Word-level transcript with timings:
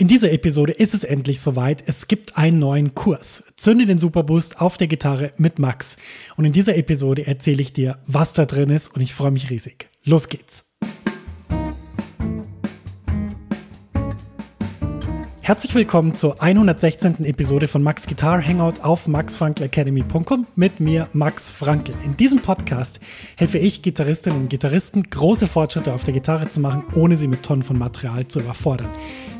In 0.00 0.06
dieser 0.06 0.30
Episode 0.30 0.70
ist 0.70 0.94
es 0.94 1.02
endlich 1.02 1.40
soweit. 1.40 1.82
Es 1.86 2.06
gibt 2.06 2.38
einen 2.38 2.60
neuen 2.60 2.94
Kurs. 2.94 3.42
Zünde 3.56 3.84
den 3.84 3.98
Superboost 3.98 4.60
auf 4.60 4.76
der 4.76 4.86
Gitarre 4.86 5.32
mit 5.38 5.58
Max. 5.58 5.96
Und 6.36 6.44
in 6.44 6.52
dieser 6.52 6.76
Episode 6.76 7.26
erzähle 7.26 7.62
ich 7.62 7.72
dir, 7.72 7.98
was 8.06 8.32
da 8.32 8.46
drin 8.46 8.70
ist 8.70 8.94
und 8.94 9.00
ich 9.00 9.12
freue 9.12 9.32
mich 9.32 9.50
riesig. 9.50 9.88
Los 10.04 10.28
geht's. 10.28 10.66
Herzlich 15.40 15.74
willkommen 15.74 16.14
zur 16.14 16.40
116. 16.40 17.24
Episode 17.24 17.66
von 17.66 17.82
Max 17.82 18.06
Guitar 18.06 18.40
Hangout 18.40 18.82
auf 18.82 19.08
maxfrankelacademy.com 19.08 20.46
mit 20.54 20.78
mir, 20.78 21.08
Max 21.12 21.50
Frankl. 21.50 21.94
In 22.04 22.16
diesem 22.16 22.38
Podcast 22.38 23.00
helfe 23.34 23.58
ich 23.58 23.82
Gitarristinnen 23.82 24.42
und 24.42 24.48
Gitarristen, 24.48 25.10
große 25.10 25.48
Fortschritte 25.48 25.92
auf 25.92 26.04
der 26.04 26.14
Gitarre 26.14 26.48
zu 26.48 26.60
machen, 26.60 26.84
ohne 26.94 27.16
sie 27.16 27.26
mit 27.26 27.42
Tonnen 27.42 27.64
von 27.64 27.78
Material 27.78 28.28
zu 28.28 28.38
überfordern. 28.38 28.90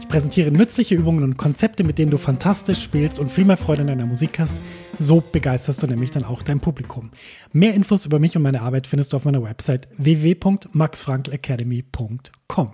Ich 0.08 0.12
präsentiere 0.12 0.50
nützliche 0.50 0.94
Übungen 0.94 1.22
und 1.22 1.36
Konzepte, 1.36 1.84
mit 1.84 1.98
denen 1.98 2.10
du 2.10 2.16
fantastisch 2.16 2.82
spielst 2.82 3.18
und 3.18 3.30
viel 3.30 3.44
mehr 3.44 3.58
Freude 3.58 3.82
an 3.82 3.88
deiner 3.88 4.06
Musik 4.06 4.38
hast. 4.38 4.56
So 4.98 5.20
begeisterst 5.20 5.82
du 5.82 5.86
nämlich 5.86 6.10
dann 6.10 6.24
auch 6.24 6.42
dein 6.42 6.60
Publikum. 6.60 7.10
Mehr 7.52 7.74
Infos 7.74 8.06
über 8.06 8.18
mich 8.18 8.34
und 8.34 8.42
meine 8.42 8.62
Arbeit 8.62 8.86
findest 8.86 9.12
du 9.12 9.18
auf 9.18 9.26
meiner 9.26 9.42
Website 9.42 9.86
www.maxfrankelacademy.com. 9.98 12.72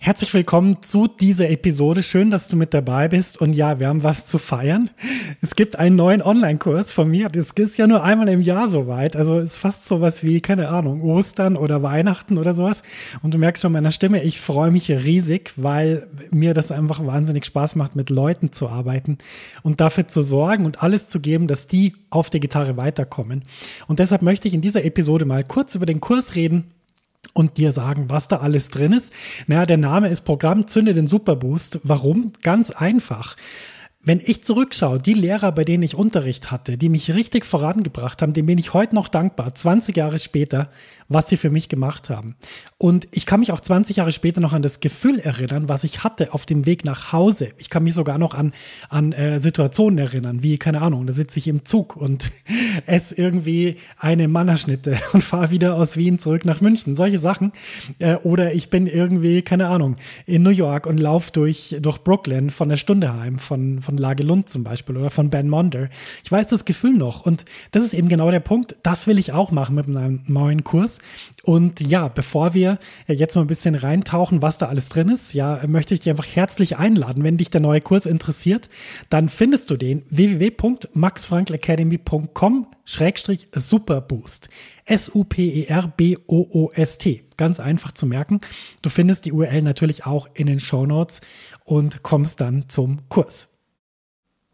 Herzlich 0.00 0.32
willkommen 0.32 0.80
zu 0.80 1.08
dieser 1.08 1.50
Episode. 1.50 2.04
Schön, 2.04 2.30
dass 2.30 2.46
du 2.46 2.56
mit 2.56 2.72
dabei 2.72 3.08
bist. 3.08 3.40
Und 3.40 3.52
ja, 3.52 3.80
wir 3.80 3.88
haben 3.88 4.04
was 4.04 4.26
zu 4.26 4.38
feiern. 4.38 4.90
Es 5.42 5.56
gibt 5.56 5.76
einen 5.76 5.96
neuen 5.96 6.22
Online-Kurs 6.22 6.92
von 6.92 7.10
mir. 7.10 7.28
Das 7.28 7.50
ist 7.50 7.76
ja 7.76 7.88
nur 7.88 8.04
einmal 8.04 8.28
im 8.28 8.40
Jahr 8.40 8.68
soweit. 8.68 9.16
Also 9.16 9.38
ist 9.38 9.56
fast 9.56 9.86
sowas 9.86 10.22
wie, 10.22 10.40
keine 10.40 10.68
Ahnung, 10.68 11.02
Ostern 11.02 11.56
oder 11.56 11.82
Weihnachten 11.82 12.38
oder 12.38 12.54
sowas. 12.54 12.84
Und 13.22 13.34
du 13.34 13.38
merkst 13.38 13.60
schon 13.60 13.72
meiner 13.72 13.90
Stimme, 13.90 14.22
ich 14.22 14.40
freue 14.40 14.70
mich 14.70 14.88
riesig, 14.88 15.52
weil 15.56 16.06
mir 16.30 16.54
das 16.54 16.70
einfach 16.70 17.04
wahnsinnig 17.04 17.44
Spaß 17.44 17.74
macht, 17.74 17.96
mit 17.96 18.08
Leuten 18.08 18.52
zu 18.52 18.68
arbeiten 18.68 19.18
und 19.64 19.80
dafür 19.80 20.06
zu 20.06 20.22
sorgen 20.22 20.64
und 20.64 20.80
alles 20.80 21.08
zu 21.08 21.18
geben, 21.18 21.48
dass 21.48 21.66
die 21.66 21.96
auf 22.10 22.30
der 22.30 22.38
Gitarre 22.38 22.76
weiterkommen. 22.76 23.42
Und 23.88 23.98
deshalb 23.98 24.22
möchte 24.22 24.46
ich 24.46 24.54
in 24.54 24.60
dieser 24.60 24.84
Episode 24.84 25.24
mal 25.24 25.42
kurz 25.42 25.74
über 25.74 25.86
den 25.86 26.00
Kurs 26.00 26.36
reden 26.36 26.70
und 27.34 27.56
dir 27.56 27.72
sagen, 27.72 28.06
was 28.08 28.28
da 28.28 28.36
alles 28.36 28.68
drin 28.70 28.92
ist. 28.92 29.12
Naja, 29.46 29.66
der 29.66 29.76
Name 29.76 30.08
ist 30.08 30.22
Programm 30.22 30.66
Zünde 30.66 30.94
den 30.94 31.06
Superboost. 31.06 31.80
Warum? 31.82 32.32
Ganz 32.42 32.70
einfach. 32.70 33.36
Wenn 34.00 34.20
ich 34.24 34.44
zurückschaue, 34.44 35.00
die 35.00 35.12
Lehrer, 35.12 35.50
bei 35.50 35.64
denen 35.64 35.82
ich 35.82 35.96
Unterricht 35.96 36.52
hatte, 36.52 36.78
die 36.78 36.88
mich 36.88 37.12
richtig 37.14 37.44
vorangebracht 37.44 38.22
haben, 38.22 38.32
denen 38.32 38.46
bin 38.46 38.56
ich 38.56 38.72
heute 38.72 38.94
noch 38.94 39.08
dankbar, 39.08 39.54
20 39.54 39.96
Jahre 39.96 40.20
später, 40.20 40.70
was 41.08 41.28
sie 41.28 41.36
für 41.36 41.50
mich 41.50 41.68
gemacht 41.68 42.08
haben. 42.08 42.36
Und 42.76 43.08
ich 43.10 43.26
kann 43.26 43.40
mich 43.40 43.50
auch 43.50 43.60
20 43.60 43.96
Jahre 43.96 44.12
später 44.12 44.40
noch 44.40 44.52
an 44.52 44.62
das 44.62 44.78
Gefühl 44.78 45.18
erinnern, 45.18 45.68
was 45.68 45.82
ich 45.82 46.04
hatte 46.04 46.32
auf 46.32 46.46
dem 46.46 46.64
Weg 46.64 46.84
nach 46.84 47.12
Hause. 47.12 47.48
Ich 47.58 47.70
kann 47.70 47.82
mich 47.82 47.94
sogar 47.94 48.18
noch 48.18 48.34
an, 48.34 48.52
an 48.88 49.12
äh, 49.12 49.40
Situationen 49.40 49.98
erinnern, 49.98 50.42
wie, 50.44 50.58
keine 50.58 50.80
Ahnung, 50.80 51.06
da 51.06 51.12
sitze 51.12 51.40
ich 51.40 51.48
im 51.48 51.64
Zug 51.64 51.96
und 51.96 52.30
esse 52.86 53.16
irgendwie 53.16 53.78
eine 53.98 54.28
Mannerschnitte 54.28 54.96
und 55.12 55.24
fahre 55.24 55.50
wieder 55.50 55.74
aus 55.74 55.96
Wien 55.96 56.20
zurück 56.20 56.44
nach 56.44 56.60
München. 56.60 56.94
Solche 56.94 57.18
Sachen. 57.18 57.52
Äh, 57.98 58.14
oder 58.16 58.54
ich 58.54 58.70
bin 58.70 58.86
irgendwie, 58.86 59.42
keine 59.42 59.66
Ahnung, 59.68 59.96
in 60.24 60.44
New 60.44 60.50
York 60.50 60.86
und 60.86 61.00
laufe 61.00 61.32
durch, 61.32 61.76
durch 61.80 61.98
Brooklyn 61.98 62.50
von 62.50 62.68
der 62.68 62.76
Stunde 62.76 63.12
heim, 63.12 63.38
von, 63.38 63.82
von 63.88 63.96
Lage 63.96 64.22
Lund 64.22 64.50
zum 64.50 64.64
Beispiel 64.64 64.98
oder 64.98 65.08
von 65.08 65.30
Ben 65.30 65.48
Monder. 65.48 65.88
Ich 66.22 66.30
weiß 66.30 66.48
das 66.48 66.66
Gefühl 66.66 66.92
noch. 66.92 67.24
Und 67.24 67.46
das 67.70 67.82
ist 67.82 67.94
eben 67.94 68.10
genau 68.10 68.30
der 68.30 68.40
Punkt. 68.40 68.76
Das 68.82 69.06
will 69.06 69.18
ich 69.18 69.32
auch 69.32 69.50
machen 69.50 69.76
mit 69.76 69.88
einem 69.88 70.20
neuen 70.26 70.62
Kurs. 70.62 70.98
Und 71.42 71.80
ja, 71.80 72.08
bevor 72.08 72.52
wir 72.52 72.78
jetzt 73.06 73.34
mal 73.34 73.40
ein 73.40 73.46
bisschen 73.46 73.76
reintauchen, 73.76 74.42
was 74.42 74.58
da 74.58 74.66
alles 74.66 74.90
drin 74.90 75.08
ist, 75.08 75.32
ja, 75.32 75.62
möchte 75.66 75.94
ich 75.94 76.00
dich 76.00 76.10
einfach 76.10 76.26
herzlich 76.26 76.76
einladen. 76.76 77.24
Wenn 77.24 77.38
dich 77.38 77.48
der 77.48 77.62
neue 77.62 77.80
Kurs 77.80 78.04
interessiert, 78.04 78.68
dann 79.08 79.30
findest 79.30 79.70
du 79.70 79.78
den 79.78 80.02
www.maxfrankelacademy.com 80.10 82.66
Schrägstrich 82.84 83.48
Superboost. 83.54 84.50
S-U-P-E-R-B-O-O-S-T. 84.84 87.24
Ganz 87.38 87.60
einfach 87.60 87.92
zu 87.92 88.04
merken. 88.04 88.42
Du 88.82 88.90
findest 88.90 89.24
die 89.24 89.32
URL 89.32 89.62
natürlich 89.62 90.04
auch 90.04 90.28
in 90.34 90.46
den 90.46 90.60
Show 90.60 90.84
Notes 90.84 91.22
und 91.64 92.02
kommst 92.02 92.42
dann 92.42 92.68
zum 92.68 93.08
Kurs. 93.08 93.48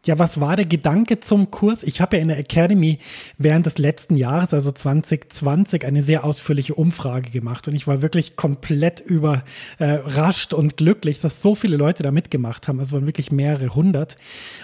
Ja, 0.05 0.19
was 0.19 0.39
war 0.39 0.55
der 0.55 0.67
Gedanke 0.67 1.19
zum 1.19 1.49
Kurs? 1.49 1.81
Ich 1.81 1.99
habe 1.99 2.17
ja 2.17 2.21
in 2.21 2.27
der 2.27 2.37
Academy 2.37 2.99
während 3.39 3.65
des 3.65 3.79
letzten 3.79 4.15
Jahres, 4.17 4.53
also 4.53 4.71
2020, 4.71 5.83
eine 5.83 6.03
sehr 6.03 6.23
ausführliche 6.23 6.75
Umfrage 6.75 7.31
gemacht 7.31 7.67
und 7.67 7.73
ich 7.73 7.87
war 7.87 8.03
wirklich 8.03 8.35
komplett 8.35 8.99
überrascht 8.99 10.53
und 10.53 10.77
glücklich, 10.77 11.21
dass 11.21 11.41
so 11.41 11.55
viele 11.55 11.75
Leute 11.75 12.03
da 12.03 12.11
mitgemacht 12.11 12.67
haben. 12.67 12.79
Es 12.79 12.93
waren 12.93 13.07
wirklich 13.07 13.31
mehrere 13.31 13.73
hundert 13.73 14.15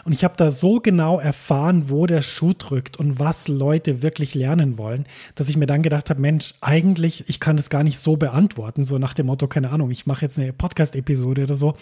und 0.05 0.13
ich 0.13 0.23
habe 0.23 0.35
da 0.37 0.51
so 0.51 0.79
genau 0.79 1.19
erfahren, 1.19 1.85
wo 1.87 2.05
der 2.05 2.21
Schuh 2.21 2.53
drückt 2.55 2.97
und 2.97 3.17
was 3.17 3.47
Leute 3.47 4.03
wirklich 4.03 4.35
lernen 4.35 4.77
wollen, 4.77 5.07
dass 5.33 5.49
ich 5.49 5.57
mir 5.57 5.65
dann 5.65 5.81
gedacht 5.81 6.11
habe, 6.11 6.21
Mensch, 6.21 6.53
eigentlich, 6.61 7.27
ich 7.29 7.39
kann 7.39 7.57
das 7.57 7.71
gar 7.71 7.83
nicht 7.83 7.97
so 7.97 8.15
beantworten, 8.15 8.85
so 8.85 8.99
nach 8.99 9.15
dem 9.15 9.25
Motto, 9.25 9.47
keine 9.47 9.71
Ahnung, 9.71 9.89
ich 9.89 10.05
mache 10.05 10.23
jetzt 10.23 10.37
eine 10.37 10.53
Podcast-Episode 10.53 11.45
oder 11.45 11.55
so, 11.55 11.73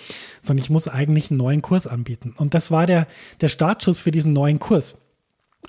sondern 0.41 0.63
ich 0.63 0.69
muss 0.69 0.87
eigentlich 0.87 1.29
einen 1.29 1.39
neuen 1.39 1.61
Kurs 1.61 1.87
anbieten. 1.87 2.33
Und 2.37 2.53
das 2.53 2.71
war 2.71 2.85
der, 2.85 3.05
der 3.41 3.48
der 3.49 3.53
Startschuss 3.53 3.97
für 3.97 4.11
diesen 4.11 4.31
neuen 4.31 4.59
Kurs. 4.59 4.95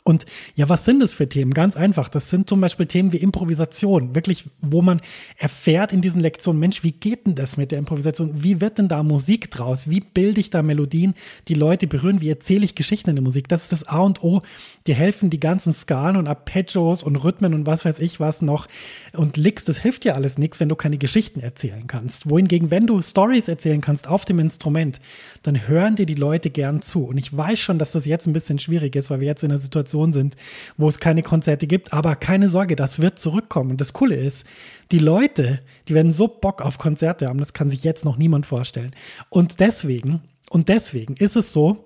Und 0.05 0.25
ja, 0.55 0.69
was 0.69 0.84
sind 0.84 1.00
das 1.00 1.12
für 1.12 1.28
Themen? 1.28 1.53
Ganz 1.53 1.77
einfach. 1.77 2.09
Das 2.09 2.31
sind 2.31 2.49
zum 2.49 2.61
Beispiel 2.61 2.87
Themen 2.87 3.12
wie 3.12 3.19
Improvisation. 3.19 4.15
Wirklich, 4.15 4.44
wo 4.61 4.83
man 4.83 5.00
erfährt 5.37 5.93
in 5.93 6.00
diesen 6.00 6.21
Lektionen, 6.21 6.59
Mensch, 6.59 6.83
wie 6.83 6.93
geht 6.93 7.27
denn 7.27 7.34
das 7.34 7.56
mit 7.56 7.71
der 7.71 7.78
Improvisation? 7.78 8.43
Wie 8.43 8.60
wird 8.60 8.78
denn 8.78 8.89
da 8.89 9.03
Musik 9.03 9.50
draus? 9.50 9.91
Wie 9.91 10.00
bilde 10.00 10.41
ich 10.41 10.50
da 10.50 10.62
Melodien, 10.62 11.15
die 11.49 11.55
Leute 11.55 11.87
berühren? 11.87 12.21
Wie 12.21 12.31
erzähle 12.31 12.65
ich 12.65 12.75
Geschichten 12.75 13.10
in 13.10 13.16
der 13.16 13.22
Musik? 13.22 13.49
Das 13.49 13.65
ist 13.65 13.72
das 13.72 13.89
A 13.89 13.99
und 14.00 14.22
O. 14.22 14.43
Dir 14.87 14.94
helfen 14.94 15.28
die 15.28 15.41
ganzen 15.41 15.72
Skalen 15.72 16.16
und 16.16 16.28
Arpeggios 16.28 17.03
und 17.03 17.16
Rhythmen 17.16 17.53
und 17.53 17.66
was 17.66 17.84
weiß 17.84 17.99
ich 17.99 18.21
was 18.21 18.41
noch. 18.43 18.69
Und 19.12 19.37
Licks, 19.37 19.65
das 19.65 19.78
hilft 19.78 20.05
dir 20.05 20.15
alles 20.15 20.39
nichts, 20.39 20.60
wenn 20.60 20.69
du 20.69 20.77
keine 20.77 20.99
Geschichten 20.99 21.41
erzählen 21.41 21.87
kannst. 21.87 22.28
Wohingegen, 22.31 22.71
wenn 22.71 22.87
du 22.87 23.03
Stories 23.03 23.49
erzählen 23.49 23.81
kannst 23.81 24.09
auf 24.09 24.25
dem 24.25 24.39
Instrument, 24.39 25.00
dann 25.43 25.69
hören 25.69 25.97
dir 25.97 26.06
die 26.06 26.15
Leute 26.15 26.50
gern 26.50 26.81
zu. 26.81 27.05
Und 27.05 27.19
ich 27.19 27.37
weiß 27.37 27.59
schon, 27.59 27.78
dass 27.78 27.93
das 27.93 28.06
jetzt 28.06 28.27
ein 28.27 28.33
bisschen 28.33 28.59
schwierig 28.59 28.97
ist, 28.97 29.10
weil 29.10 29.21
wir 29.21 29.27
jetzt 29.27 29.44
in 29.44 29.50
einer 29.50 29.60
Situation 29.60 29.90
Situation 29.91 30.12
sind, 30.12 30.37
wo 30.77 30.89
es 30.89 30.99
keine 30.99 31.23
Konzerte 31.23 31.67
gibt. 31.67 31.93
Aber 31.93 32.17
keine 32.17 32.49
Sorge, 32.49 32.77
das 32.77 33.01
wird 33.01 33.19
zurückkommen. 33.19 33.73
Und 33.73 33.81
das 33.81 33.93
Coole 33.93 34.17
ist, 34.17 34.47
die 34.93 34.99
Leute, 34.99 35.61
die 35.89 35.95
werden 35.95 36.12
so 36.12 36.28
Bock 36.28 36.62
auf 36.62 36.78
Konzerte 36.78 37.28
haben, 37.28 37.39
das 37.39 37.53
kann 37.53 37.69
sich 37.71 37.84
jetzt 37.84 38.05
noch 38.05 38.17
niemand 38.17 38.47
vorstellen. 38.47 38.93
Und 39.28 39.61
deswegen, 39.61 40.23
und 40.51 40.69
deswegen 40.69 41.15
ist 41.15 41.37
es 41.37 41.53
so, 41.53 41.84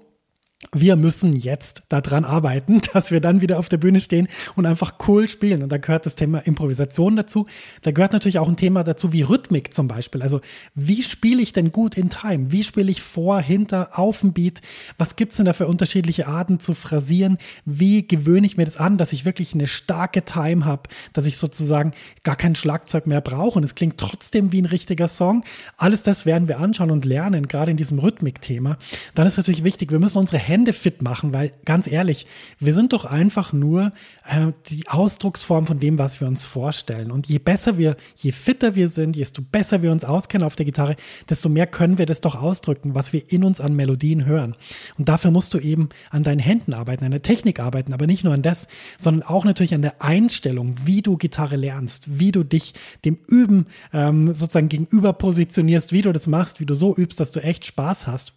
wir 0.72 0.96
müssen 0.96 1.34
jetzt 1.34 1.82
daran 1.88 2.24
arbeiten, 2.24 2.80
dass 2.92 3.10
wir 3.10 3.20
dann 3.20 3.40
wieder 3.40 3.58
auf 3.58 3.68
der 3.68 3.76
Bühne 3.76 4.00
stehen 4.00 4.28
und 4.56 4.66
einfach 4.66 4.94
cool 5.08 5.28
spielen. 5.28 5.62
Und 5.62 5.70
da 5.70 5.78
gehört 5.78 6.06
das 6.06 6.14
Thema 6.14 6.38
Improvisation 6.38 7.16
dazu. 7.16 7.46
Da 7.82 7.92
gehört 7.92 8.12
natürlich 8.12 8.38
auch 8.38 8.48
ein 8.48 8.56
Thema 8.56 8.84
dazu 8.84 9.12
wie 9.12 9.22
Rhythmik 9.22 9.72
zum 9.72 9.88
Beispiel. 9.88 10.22
Also 10.22 10.40
wie 10.74 11.02
spiele 11.02 11.42
ich 11.42 11.52
denn 11.52 11.72
gut 11.72 11.96
in 11.96 12.10
Time? 12.10 12.52
Wie 12.52 12.64
spiele 12.64 12.90
ich 12.90 13.02
vor, 13.02 13.40
hinter, 13.40 13.98
auf 13.98 14.20
dem 14.20 14.32
Beat? 14.32 14.60
Was 14.98 15.16
gibt 15.16 15.32
es 15.32 15.36
denn 15.36 15.46
da 15.46 15.52
für 15.52 15.66
unterschiedliche 15.66 16.26
Arten 16.26 16.60
zu 16.60 16.74
phrasieren? 16.74 17.38
Wie 17.64 18.06
gewöhne 18.06 18.46
ich 18.46 18.56
mir 18.56 18.64
das 18.64 18.76
an, 18.76 18.98
dass 18.98 19.12
ich 19.12 19.24
wirklich 19.24 19.54
eine 19.54 19.66
starke 19.66 20.24
Time 20.24 20.64
habe, 20.64 20.82
dass 21.12 21.26
ich 21.26 21.36
sozusagen 21.36 21.92
gar 22.22 22.36
kein 22.36 22.54
Schlagzeug 22.54 23.06
mehr 23.06 23.20
brauche 23.20 23.58
und 23.58 23.64
es 23.64 23.74
klingt 23.74 23.98
trotzdem 23.98 24.52
wie 24.52 24.62
ein 24.62 24.66
richtiger 24.66 25.08
Song? 25.08 25.44
Alles 25.76 26.02
das 26.02 26.26
werden 26.26 26.48
wir 26.48 26.58
anschauen 26.58 26.90
und 26.90 27.04
lernen, 27.04 27.48
gerade 27.48 27.70
in 27.70 27.76
diesem 27.76 27.98
Rhythmik-Thema. 27.98 28.78
Dann 29.14 29.26
ist 29.26 29.36
natürlich 29.36 29.64
wichtig, 29.64 29.90
wir 29.90 29.98
müssen 29.98 30.18
unsere 30.18 30.38
Hände 30.38 30.53
fit 30.72 31.02
machen, 31.02 31.32
weil 31.32 31.52
ganz 31.64 31.90
ehrlich, 31.90 32.26
wir 32.58 32.74
sind 32.74 32.92
doch 32.92 33.04
einfach 33.04 33.52
nur 33.52 33.92
äh, 34.28 34.52
die 34.70 34.88
Ausdrucksform 34.88 35.66
von 35.66 35.80
dem, 35.80 35.98
was 35.98 36.20
wir 36.20 36.28
uns 36.28 36.46
vorstellen. 36.46 37.10
Und 37.10 37.26
je 37.26 37.38
besser 37.38 37.76
wir, 37.76 37.96
je 38.16 38.32
fitter 38.32 38.74
wir 38.74 38.88
sind, 38.88 39.16
desto 39.16 39.42
besser 39.42 39.82
wir 39.82 39.90
uns 39.90 40.04
auskennen 40.04 40.46
auf 40.46 40.56
der 40.56 40.66
Gitarre, 40.66 40.96
desto 41.28 41.48
mehr 41.48 41.66
können 41.66 41.98
wir 41.98 42.06
das 42.06 42.20
doch 42.20 42.34
ausdrücken, 42.34 42.94
was 42.94 43.12
wir 43.12 43.32
in 43.32 43.44
uns 43.44 43.60
an 43.60 43.74
Melodien 43.74 44.24
hören. 44.24 44.54
Und 44.98 45.08
dafür 45.08 45.30
musst 45.30 45.52
du 45.54 45.58
eben 45.58 45.88
an 46.10 46.22
deinen 46.22 46.38
Händen 46.38 46.72
arbeiten, 46.72 47.04
an 47.04 47.10
der 47.10 47.22
Technik 47.22 47.60
arbeiten, 47.60 47.92
aber 47.92 48.06
nicht 48.06 48.24
nur 48.24 48.34
an 48.34 48.42
das, 48.42 48.68
sondern 48.98 49.28
auch 49.28 49.44
natürlich 49.44 49.74
an 49.74 49.82
der 49.82 50.02
Einstellung, 50.02 50.76
wie 50.84 51.02
du 51.02 51.16
Gitarre 51.16 51.56
lernst, 51.56 52.18
wie 52.18 52.32
du 52.32 52.44
dich 52.44 52.74
dem 53.04 53.18
Üben 53.26 53.66
ähm, 53.92 54.32
sozusagen 54.32 54.68
gegenüber 54.68 55.12
positionierst, 55.12 55.92
wie 55.92 56.02
du 56.02 56.12
das 56.12 56.26
machst, 56.26 56.60
wie 56.60 56.66
du 56.66 56.74
so 56.74 56.94
übst, 56.94 57.18
dass 57.20 57.32
du 57.32 57.40
echt 57.40 57.64
Spaß 57.64 58.06
hast. 58.06 58.34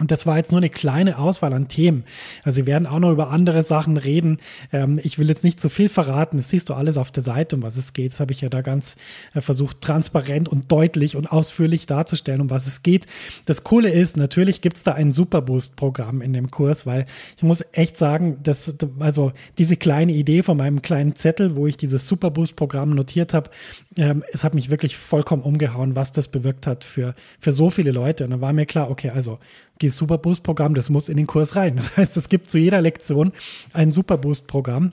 Und 0.00 0.12
das 0.12 0.26
war 0.26 0.36
jetzt 0.36 0.52
nur 0.52 0.60
eine 0.60 0.70
kleine 0.70 1.18
Auswahl 1.18 1.52
an 1.52 1.66
Themen. 1.66 2.04
Also 2.44 2.58
wir 2.58 2.66
werden 2.66 2.86
auch 2.86 3.00
noch 3.00 3.10
über 3.10 3.30
andere 3.30 3.64
Sachen 3.64 3.96
reden. 3.96 4.38
Ähm, 4.72 5.00
ich 5.02 5.18
will 5.18 5.28
jetzt 5.28 5.42
nicht 5.42 5.58
zu 5.58 5.68
viel 5.68 5.88
verraten. 5.88 6.36
Das 6.36 6.50
siehst 6.50 6.68
du 6.68 6.74
alles 6.74 6.96
auf 6.96 7.10
der 7.10 7.24
Seite, 7.24 7.56
um 7.56 7.62
was 7.62 7.76
es 7.76 7.92
geht. 7.94 8.12
Das 8.12 8.20
habe 8.20 8.32
ich 8.32 8.40
ja 8.40 8.48
da 8.48 8.60
ganz 8.60 8.94
äh, 9.34 9.40
versucht, 9.40 9.80
transparent 9.80 10.48
und 10.48 10.70
deutlich 10.70 11.16
und 11.16 11.26
ausführlich 11.26 11.86
darzustellen, 11.86 12.40
um 12.40 12.48
was 12.48 12.68
es 12.68 12.84
geht. 12.84 13.06
Das 13.44 13.64
Coole 13.64 13.90
ist, 13.90 14.16
natürlich 14.16 14.60
gibt 14.60 14.76
es 14.76 14.84
da 14.84 14.92
ein 14.92 15.12
Superboost-Programm 15.12 16.22
in 16.22 16.32
dem 16.32 16.52
Kurs, 16.52 16.86
weil 16.86 17.06
ich 17.36 17.42
muss 17.42 17.64
echt 17.72 17.96
sagen, 17.96 18.38
dass 18.44 18.76
also 19.00 19.32
diese 19.58 19.76
kleine 19.76 20.12
Idee 20.12 20.44
von 20.44 20.56
meinem 20.56 20.80
kleinen 20.80 21.16
Zettel, 21.16 21.56
wo 21.56 21.66
ich 21.66 21.76
dieses 21.76 22.06
Superboost-Programm 22.06 22.90
notiert 22.90 23.34
habe, 23.34 23.50
ähm, 23.96 24.22
es 24.32 24.44
hat 24.44 24.54
mich 24.54 24.70
wirklich 24.70 24.96
vollkommen 24.96 25.42
umgehauen, 25.42 25.96
was 25.96 26.12
das 26.12 26.28
bewirkt 26.28 26.68
hat 26.68 26.84
für, 26.84 27.16
für 27.40 27.50
so 27.50 27.68
viele 27.68 27.90
Leute. 27.90 28.24
Und 28.24 28.30
dann 28.30 28.40
war 28.40 28.52
mir 28.52 28.66
klar, 28.66 28.90
okay, 28.90 29.10
also 29.10 29.40
dieses 29.82 29.98
Superboost-Programm, 29.98 30.74
das 30.74 30.90
muss 30.90 31.08
in 31.08 31.16
den 31.16 31.26
Kurs 31.26 31.56
rein. 31.56 31.76
Das 31.76 31.96
heißt, 31.96 32.16
es 32.16 32.28
gibt 32.28 32.50
zu 32.50 32.58
jeder 32.58 32.80
Lektion 32.80 33.32
ein 33.72 33.90
Superboost-Programm 33.90 34.92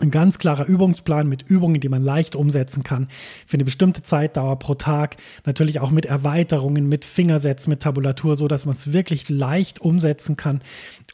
ein 0.00 0.10
ganz 0.10 0.38
klarer 0.38 0.66
Übungsplan 0.66 1.28
mit 1.28 1.42
Übungen, 1.42 1.80
die 1.80 1.88
man 1.88 2.02
leicht 2.02 2.36
umsetzen 2.36 2.82
kann 2.82 3.08
für 3.46 3.54
eine 3.54 3.64
bestimmte 3.64 4.02
Zeitdauer 4.02 4.58
pro 4.58 4.74
Tag. 4.74 5.16
Natürlich 5.44 5.80
auch 5.80 5.90
mit 5.90 6.06
Erweiterungen, 6.06 6.88
mit 6.88 7.04
Fingersätzen, 7.04 7.70
mit 7.70 7.82
Tabulatur, 7.82 8.36
so 8.36 8.46
dass 8.46 8.64
man 8.64 8.76
es 8.76 8.92
wirklich 8.92 9.28
leicht 9.28 9.80
umsetzen 9.80 10.36
kann. 10.36 10.62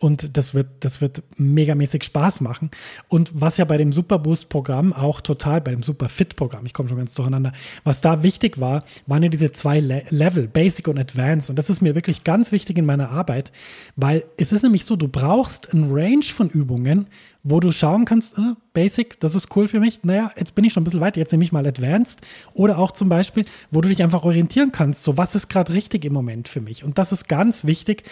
Und 0.05 0.37
das 0.37 0.53
wird, 0.53 0.67
das 0.81 1.01
wird 1.01 1.23
megamäßig 1.39 2.05
Spaß 2.05 2.43
machen. 2.43 2.71
Und 3.09 3.33
was 3.33 3.57
ja 3.57 3.65
bei 3.65 3.79
dem 3.79 3.91
Superboost-Programm 3.91 4.93
auch 4.93 5.23
total, 5.23 5.63
bei 5.63 5.71
dem 5.71 5.83
Superfit-Programm, 5.83 6.67
ich 6.67 6.75
komme 6.75 6.91
schon 6.91 6.99
ganz 6.99 7.15
durcheinander, 7.15 7.53
was 7.85 8.03
da 8.03 8.23
wichtig 8.23 8.61
war, 8.61 8.85
waren 9.07 9.23
ja 9.23 9.31
diese 9.31 9.51
zwei 9.53 9.81
Le 9.81 10.03
Level, 10.11 10.47
Basic 10.47 10.89
und 10.89 10.99
Advanced. 10.99 11.49
Und 11.49 11.59
das 11.59 11.71
ist 11.71 11.81
mir 11.81 11.95
wirklich 11.95 12.23
ganz 12.23 12.53
wichtig 12.53 12.77
in 12.77 12.85
meiner 12.85 13.13
Arbeit, 13.13 13.51
weil 13.97 14.27
es 14.37 14.53
ist 14.53 14.61
nämlich 14.61 14.85
so, 14.85 14.95
du 14.95 15.09
brauchst 15.09 15.73
ein 15.73 15.91
Range 15.91 16.23
von 16.23 16.51
Übungen, 16.51 17.07
wo 17.43 17.59
du 17.61 17.73
schauen 17.73 18.05
kannst, 18.05 18.37
äh, 18.37 18.53
Basic, 18.75 19.19
das 19.21 19.35
ist 19.35 19.57
cool 19.57 19.69
für 19.69 19.81
mich. 19.81 20.05
Naja, 20.05 20.33
jetzt 20.37 20.55
bin 20.55 20.67
ich 20.67 20.75
schon 20.75 20.83
ein 20.83 20.85
bisschen 20.85 21.01
weiter, 21.01 21.19
jetzt 21.19 21.33
nehme 21.33 21.45
ich 21.45 21.53
mal 21.53 21.67
Advanced. 21.67 22.21
Oder 22.53 22.77
auch 22.77 22.91
zum 22.91 23.09
Beispiel, 23.09 23.47
wo 23.71 23.81
du 23.81 23.89
dich 23.89 24.03
einfach 24.03 24.23
orientieren 24.23 24.71
kannst, 24.71 25.03
so 25.03 25.17
was 25.17 25.35
ist 25.35 25.49
gerade 25.49 25.73
richtig 25.73 26.05
im 26.05 26.13
Moment 26.13 26.47
für 26.49 26.61
mich. 26.61 26.85
Und 26.85 26.99
das 26.99 27.11
ist 27.11 27.27
ganz 27.27 27.65
wichtig. 27.65 28.03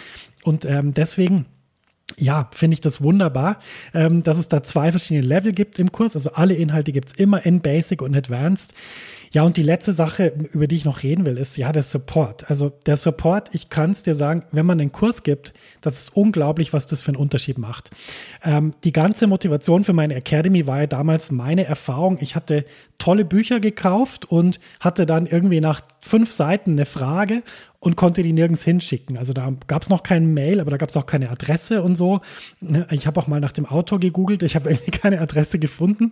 Und 0.43 0.65
ähm, 0.65 0.95
deswegen 0.95 1.45
ja, 2.17 2.49
finde 2.53 2.75
ich 2.75 2.81
das 2.81 3.01
wunderbar, 3.01 3.59
ähm, 3.93 4.23
dass 4.23 4.37
es 4.37 4.47
da 4.47 4.61
zwei 4.61 4.91
verschiedene 4.91 5.25
Level 5.25 5.53
gibt 5.53 5.79
im 5.79 5.91
Kurs. 5.91 6.15
Also 6.15 6.31
alle 6.33 6.53
Inhalte 6.53 6.91
gibt 6.91 7.09
es 7.09 7.13
immer 7.13 7.45
in 7.45 7.61
Basic 7.61 8.01
und 8.01 8.15
Advanced. 8.15 8.73
Ja, 9.33 9.41
und 9.41 9.57
die 9.57 9.63
letzte 9.63 9.93
Sache, 9.93 10.31
über 10.51 10.67
die 10.67 10.75
ich 10.75 10.85
noch 10.85 11.01
reden 11.01 11.25
will, 11.25 11.39
ist 11.39 11.57
ja 11.57 11.71
der 11.71 11.81
Support. 11.81 12.51
Also 12.51 12.71
der 12.85 12.97
Support, 12.97 13.49
ich 13.55 13.69
kann 13.69 13.89
es 13.89 14.03
dir 14.03 14.13
sagen, 14.13 14.43
wenn 14.51 14.67
man 14.67 14.79
einen 14.79 14.91
Kurs 14.91 15.23
gibt, 15.23 15.53
das 15.81 16.01
ist 16.01 16.15
unglaublich, 16.15 16.71
was 16.71 16.85
das 16.85 17.01
für 17.01 17.07
einen 17.07 17.17
Unterschied 17.17 17.57
macht. 17.57 17.89
Ähm, 18.43 18.75
die 18.83 18.91
ganze 18.91 19.25
Motivation 19.25 19.83
für 19.83 19.93
meine 19.93 20.13
Academy 20.13 20.67
war 20.67 20.81
ja 20.81 20.87
damals 20.87 21.31
meine 21.31 21.65
Erfahrung. 21.65 22.19
Ich 22.21 22.35
hatte 22.35 22.63
tolle 22.99 23.25
Bücher 23.25 23.59
gekauft 23.59 24.25
und 24.25 24.59
hatte 24.79 25.07
dann 25.07 25.25
irgendwie 25.25 25.61
nach 25.61 25.81
fünf 26.01 26.31
Seiten 26.31 26.73
eine 26.73 26.85
Frage 26.85 27.41
und 27.79 27.95
konnte 27.95 28.21
die 28.21 28.33
nirgends 28.33 28.63
hinschicken. 28.63 29.17
Also 29.17 29.33
da 29.33 29.51
gab 29.65 29.81
es 29.81 29.89
noch 29.89 30.03
kein 30.03 30.35
Mail, 30.35 30.59
aber 30.59 30.69
da 30.69 30.77
gab 30.77 30.89
es 30.89 30.95
auch 30.95 31.07
keine 31.07 31.31
Adresse 31.31 31.81
und 31.81 31.95
so. 31.95 32.21
Ich 32.91 33.07
habe 33.07 33.19
auch 33.19 33.25
mal 33.25 33.39
nach 33.39 33.51
dem 33.51 33.65
Autor 33.65 33.99
gegoogelt, 33.99 34.43
ich 34.43 34.55
habe 34.55 34.69
irgendwie 34.69 34.91
keine 34.91 35.19
Adresse 35.19 35.57
gefunden. 35.57 36.11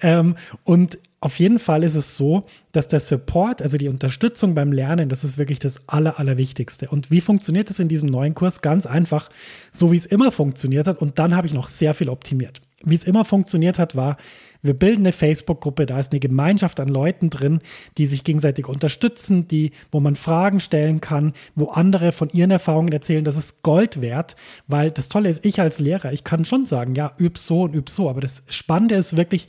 Ähm, 0.00 0.36
und 0.64 0.98
auf 1.22 1.38
jeden 1.38 1.60
Fall 1.60 1.84
ist 1.84 1.94
es 1.94 2.16
so, 2.16 2.44
dass 2.72 2.88
der 2.88 2.98
Support, 2.98 3.62
also 3.62 3.78
die 3.78 3.88
Unterstützung 3.88 4.56
beim 4.56 4.72
Lernen, 4.72 5.08
das 5.08 5.22
ist 5.22 5.38
wirklich 5.38 5.60
das 5.60 5.88
Aller, 5.88 6.18
Allerwichtigste. 6.18 6.88
Und 6.88 7.12
wie 7.12 7.20
funktioniert 7.20 7.70
das 7.70 7.78
in 7.78 7.86
diesem 7.86 8.08
neuen 8.08 8.34
Kurs? 8.34 8.60
Ganz 8.60 8.86
einfach, 8.86 9.30
so 9.72 9.92
wie 9.92 9.96
es 9.96 10.06
immer 10.06 10.32
funktioniert 10.32 10.88
hat. 10.88 11.00
Und 11.00 11.20
dann 11.20 11.36
habe 11.36 11.46
ich 11.46 11.54
noch 11.54 11.68
sehr 11.68 11.94
viel 11.94 12.08
optimiert. 12.08 12.60
Wie 12.84 12.96
es 12.96 13.04
immer 13.04 13.24
funktioniert 13.24 13.78
hat, 13.78 13.94
war, 13.94 14.16
wir 14.62 14.74
bilden 14.74 15.02
eine 15.02 15.12
Facebook-Gruppe, 15.12 15.86
da 15.86 16.00
ist 16.00 16.10
eine 16.10 16.18
Gemeinschaft 16.18 16.80
an 16.80 16.88
Leuten 16.88 17.30
drin, 17.30 17.60
die 17.98 18.06
sich 18.06 18.24
gegenseitig 18.24 18.66
unterstützen, 18.66 19.46
die, 19.46 19.70
wo 19.92 20.00
man 20.00 20.16
Fragen 20.16 20.58
stellen 20.58 21.00
kann, 21.00 21.34
wo 21.54 21.66
andere 21.66 22.10
von 22.10 22.30
ihren 22.30 22.50
Erfahrungen 22.50 22.92
erzählen, 22.92 23.24
das 23.24 23.36
ist 23.36 23.62
Gold 23.62 24.00
wert, 24.00 24.34
weil 24.66 24.90
das 24.90 25.08
Tolle 25.08 25.28
ist, 25.28 25.46
ich 25.46 25.60
als 25.60 25.78
Lehrer, 25.78 26.12
ich 26.12 26.24
kann 26.24 26.44
schon 26.44 26.66
sagen, 26.66 26.96
ja, 26.96 27.12
üb 27.20 27.38
so 27.38 27.62
und 27.62 27.76
üb 27.76 27.88
so, 27.88 28.10
aber 28.10 28.20
das 28.20 28.42
Spannende 28.48 28.96
ist 28.96 29.16
wirklich, 29.16 29.46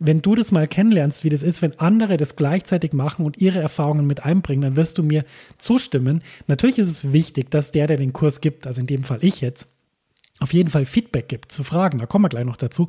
wenn 0.00 0.22
du 0.22 0.34
das 0.34 0.52
mal 0.52 0.66
kennenlernst, 0.66 1.24
wie 1.24 1.30
das 1.30 1.42
ist, 1.42 1.62
wenn 1.62 1.78
andere 1.78 2.16
das 2.16 2.36
gleichzeitig 2.36 2.92
machen 2.92 3.24
und 3.24 3.40
ihre 3.40 3.60
Erfahrungen 3.60 4.06
mit 4.06 4.24
einbringen, 4.24 4.62
dann 4.62 4.76
wirst 4.76 4.98
du 4.98 5.02
mir 5.02 5.24
zustimmen. 5.58 6.22
Natürlich 6.46 6.78
ist 6.78 6.90
es 6.90 7.12
wichtig, 7.12 7.50
dass 7.50 7.70
der, 7.70 7.86
der 7.86 7.96
den 7.96 8.12
Kurs 8.12 8.40
gibt, 8.40 8.66
also 8.66 8.80
in 8.80 8.86
dem 8.86 9.04
Fall 9.04 9.18
ich 9.22 9.40
jetzt, 9.40 9.68
auf 10.40 10.52
jeden 10.52 10.68
Fall 10.68 10.84
Feedback 10.84 11.28
gibt 11.28 11.52
zu 11.52 11.62
Fragen, 11.62 11.98
da 11.98 12.06
kommen 12.06 12.24
wir 12.24 12.28
gleich 12.28 12.44
noch 12.44 12.56
dazu. 12.56 12.88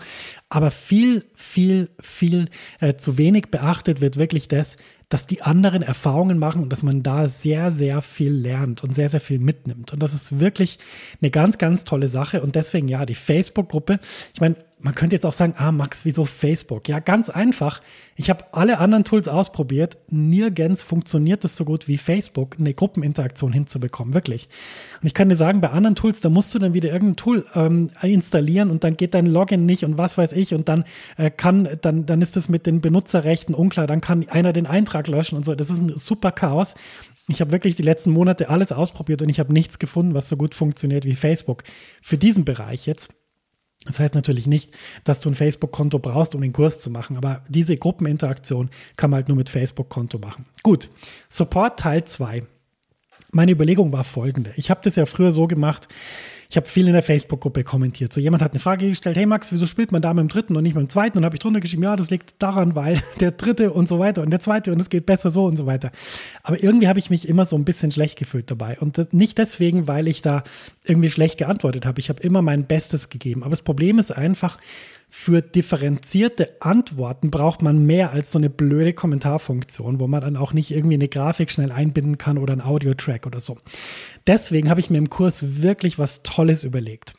Aber 0.50 0.72
viel, 0.72 1.26
viel, 1.36 1.90
viel 2.02 2.50
äh, 2.80 2.96
zu 2.96 3.20
wenig 3.20 3.52
beachtet 3.52 4.02
wird 4.02 4.18
wirklich 4.18 4.48
das, 4.48 4.78
dass 5.10 5.28
die 5.28 5.44
anderen 5.44 5.84
Erfahrungen 5.84 6.40
machen 6.40 6.64
und 6.64 6.70
dass 6.70 6.82
man 6.82 7.04
da 7.04 7.28
sehr, 7.28 7.70
sehr 7.70 8.02
viel 8.02 8.34
lernt 8.34 8.84
und 8.84 8.96
sehr, 8.96 9.10
sehr 9.10 9.20
viel 9.20 9.38
mitnimmt. 9.38 9.94
Und 9.94 10.02
das 10.02 10.16
ist 10.16 10.40
wirklich 10.40 10.80
eine 11.22 11.30
ganz, 11.30 11.60
ganz 11.60 11.84
tolle 11.84 12.08
Sache. 12.08 12.42
Und 12.42 12.56
deswegen, 12.56 12.88
ja, 12.88 13.06
die 13.06 13.14
Facebook-Gruppe, 13.14 14.00
ich 14.34 14.42
meine, 14.42 14.56
man 14.86 14.94
könnte 14.94 15.16
jetzt 15.16 15.26
auch 15.26 15.34
sagen, 15.34 15.56
ah 15.58 15.72
Max, 15.72 16.06
wieso 16.06 16.26
Facebook? 16.26 16.88
Ja, 16.88 17.00
ganz 17.00 17.32
einfach. 17.32 17.82
Ich 18.16 18.30
habe 18.30 18.46
alle 18.52 18.78
anderen 18.78 19.04
Tools 19.04 19.28
ausprobiert. 19.28 19.98
Nirgends 20.12 20.84
funktioniert 20.84 21.44
es 21.44 21.58
so 21.58 21.66
gut 21.66 21.88
wie 21.88 21.98
Facebook, 21.98 22.58
eine 22.60 22.72
Gruppeninteraktion 22.72 23.52
hinzubekommen, 23.52 24.14
wirklich. 24.14 24.48
Und 25.02 25.08
ich 25.08 25.16
kann 25.16 25.28
dir 25.28 25.36
sagen, 25.36 25.60
bei 25.60 25.72
anderen 25.72 25.96
Tools, 25.96 26.20
da 26.20 26.30
musst 26.30 26.54
du 26.54 26.60
dann 26.60 26.76
wieder 26.76 26.92
irgendein 26.92 27.16
Tool 27.16 27.46
ähm, 27.56 27.90
installieren 28.04 28.70
und 28.70 28.84
dann 28.84 28.96
geht 28.96 29.16
dein 29.16 29.26
Login 29.26 29.66
nicht 29.66 29.86
und 29.86 29.98
was 29.98 30.20
weiß 30.20 30.34
ich 30.34 30.54
und 30.54 30.70
dann 30.70 30.86
äh, 31.18 31.32
kann, 31.32 31.68
dann, 31.82 32.06
dann 32.06 32.22
ist 32.22 32.38
es 32.38 32.48
mit 32.48 32.68
den 32.68 32.80
Benutzerrechten 32.80 33.56
unklar, 33.56 33.88
dann 33.88 34.02
kann 34.02 34.30
einer 34.30 34.54
den 34.54 34.68
Eintrag 34.68 35.08
löschen 35.08 35.36
und 35.36 35.46
so. 35.46 35.56
Das 35.56 35.72
ist 35.72 35.80
ein 35.80 35.98
super 35.98 36.32
Chaos. 36.32 36.76
Ich 37.28 37.42
habe 37.42 37.50
wirklich 37.50 37.76
die 37.76 37.82
letzten 37.82 38.12
Monate 38.12 38.50
alles 38.50 38.72
ausprobiert 38.72 39.24
und 39.24 39.30
ich 39.30 39.40
habe 39.40 39.52
nichts 39.52 39.80
gefunden, 39.80 40.14
was 40.14 40.30
so 40.30 40.38
gut 40.38 40.54
funktioniert 40.54 41.06
wie 41.06 41.16
Facebook. 41.16 41.64
Für 42.04 42.20
diesen 42.20 42.46
Bereich 42.46 42.86
jetzt. 42.86 43.10
Das 43.86 44.00
heißt 44.00 44.16
natürlich 44.16 44.48
nicht, 44.48 44.72
dass 45.04 45.20
du 45.20 45.30
ein 45.30 45.36
Facebook-Konto 45.36 46.00
brauchst, 46.00 46.36
um 46.36 46.42
den 46.42 46.54
Kurs 46.54 46.80
zu 46.80 46.90
machen, 46.90 47.18
aber 47.18 47.44
diese 47.48 47.78
Gruppeninteraktion 47.78 48.70
kann 48.98 49.12
man 49.12 49.20
halt 49.20 49.28
nur 49.28 49.38
mit 49.38 49.50
Facebook-Konto 49.50 50.20
machen. 50.20 50.46
Gut, 50.64 50.90
Support 51.30 51.80
Teil 51.80 52.04
2. 52.04 52.44
Meine 53.36 53.52
Überlegung 53.52 53.92
war 53.92 54.06
folgende. 54.06 54.54
Ich 54.56 54.70
habe 54.70 54.80
das 54.82 54.96
ja 54.96 55.06
früher 55.06 55.34
so 55.34 55.46
gemacht, 55.46 55.90
ich 56.50 56.56
habe 56.56 56.70
viel 56.70 56.88
in 56.88 56.94
der 56.94 57.04
Facebook-Gruppe 57.04 57.66
kommentiert. 57.66 58.14
So 58.14 58.22
jemand 58.22 58.42
hat 58.42 58.54
eine 58.54 58.62
Frage 58.62 58.88
gestellt, 58.88 59.18
hey 59.18 59.26
Max, 59.26 59.52
wieso 59.52 59.66
spielt 59.66 59.92
man 59.92 60.02
da 60.02 60.14
mit 60.14 60.22
dem 60.22 60.30
dritten 60.30 60.56
und 60.56 60.64
nicht 60.64 60.74
mit 60.74 60.84
dem 60.84 60.90
zweiten? 60.90 61.18
Und 61.18 61.26
habe 61.26 61.36
ich 61.36 61.42
drunter 61.42 61.60
geschrieben, 61.60 61.84
ja, 61.84 61.98
das 61.98 62.10
liegt 62.10 62.42
daran, 62.42 62.76
weil 62.76 63.04
der 63.20 63.32
dritte 63.32 63.74
und 63.74 63.90
so 63.90 64.00
weiter 64.00 64.22
und 64.22 64.30
der 64.30 64.40
zweite 64.40 64.72
und 64.72 64.80
es 64.80 64.90
geht 64.90 65.06
besser 65.06 65.32
so 65.32 65.44
und 65.44 65.58
so 65.58 65.66
weiter. 65.66 65.92
Aber 66.44 66.64
irgendwie 66.64 66.88
habe 66.88 66.98
ich 66.98 67.10
mich 67.10 67.28
immer 67.28 67.46
so 67.46 67.58
ein 67.58 67.66
bisschen 67.66 67.92
schlecht 67.92 68.18
gefühlt 68.18 68.50
dabei. 68.50 68.80
Und 68.80 69.14
nicht 69.14 69.38
deswegen, 69.38 69.90
weil 69.90 70.08
ich 70.08 70.22
da 70.22 70.46
irgendwie 70.86 71.10
schlecht 71.10 71.38
geantwortet 71.38 71.86
habe. 71.86 72.00
Ich 72.00 72.08
habe 72.08 72.24
immer 72.24 72.42
mein 72.42 72.68
Bestes 72.68 73.10
gegeben. 73.10 73.44
Aber 73.44 73.50
das 73.50 73.64
Problem 73.64 74.00
ist 74.00 74.12
einfach, 74.12 74.60
für 75.10 75.42
differenzierte 75.42 76.58
Antworten 76.60 77.32
braucht 77.32 77.62
man 77.62 77.86
mehr 77.86 78.12
als 78.12 78.32
so 78.32 78.40
eine 78.40 78.50
blöde 78.50 78.94
Kommentarfunktion, 78.94 80.00
wo 80.00 80.08
man 80.08 80.22
dann 80.22 80.38
auch 80.38 80.54
nicht 80.54 80.72
irgendwie 80.72 80.96
eine 80.96 81.08
Grafik 81.08 81.52
schnell 81.52 81.72
einbinden 81.72 82.18
kann 82.18 82.38
oder 82.38 82.54
ein 82.54 82.62
Audio-Track 82.62 83.26
oder 83.26 83.40
so. 83.40 83.58
Deswegen 84.28 84.70
habe 84.70 84.80
ich 84.80 84.90
mir 84.90 84.98
im 84.98 85.10
Kurs 85.10 85.62
wirklich 85.62 85.98
was 85.98 86.24
Tolles 86.24 86.64
überlegt. 86.64 87.14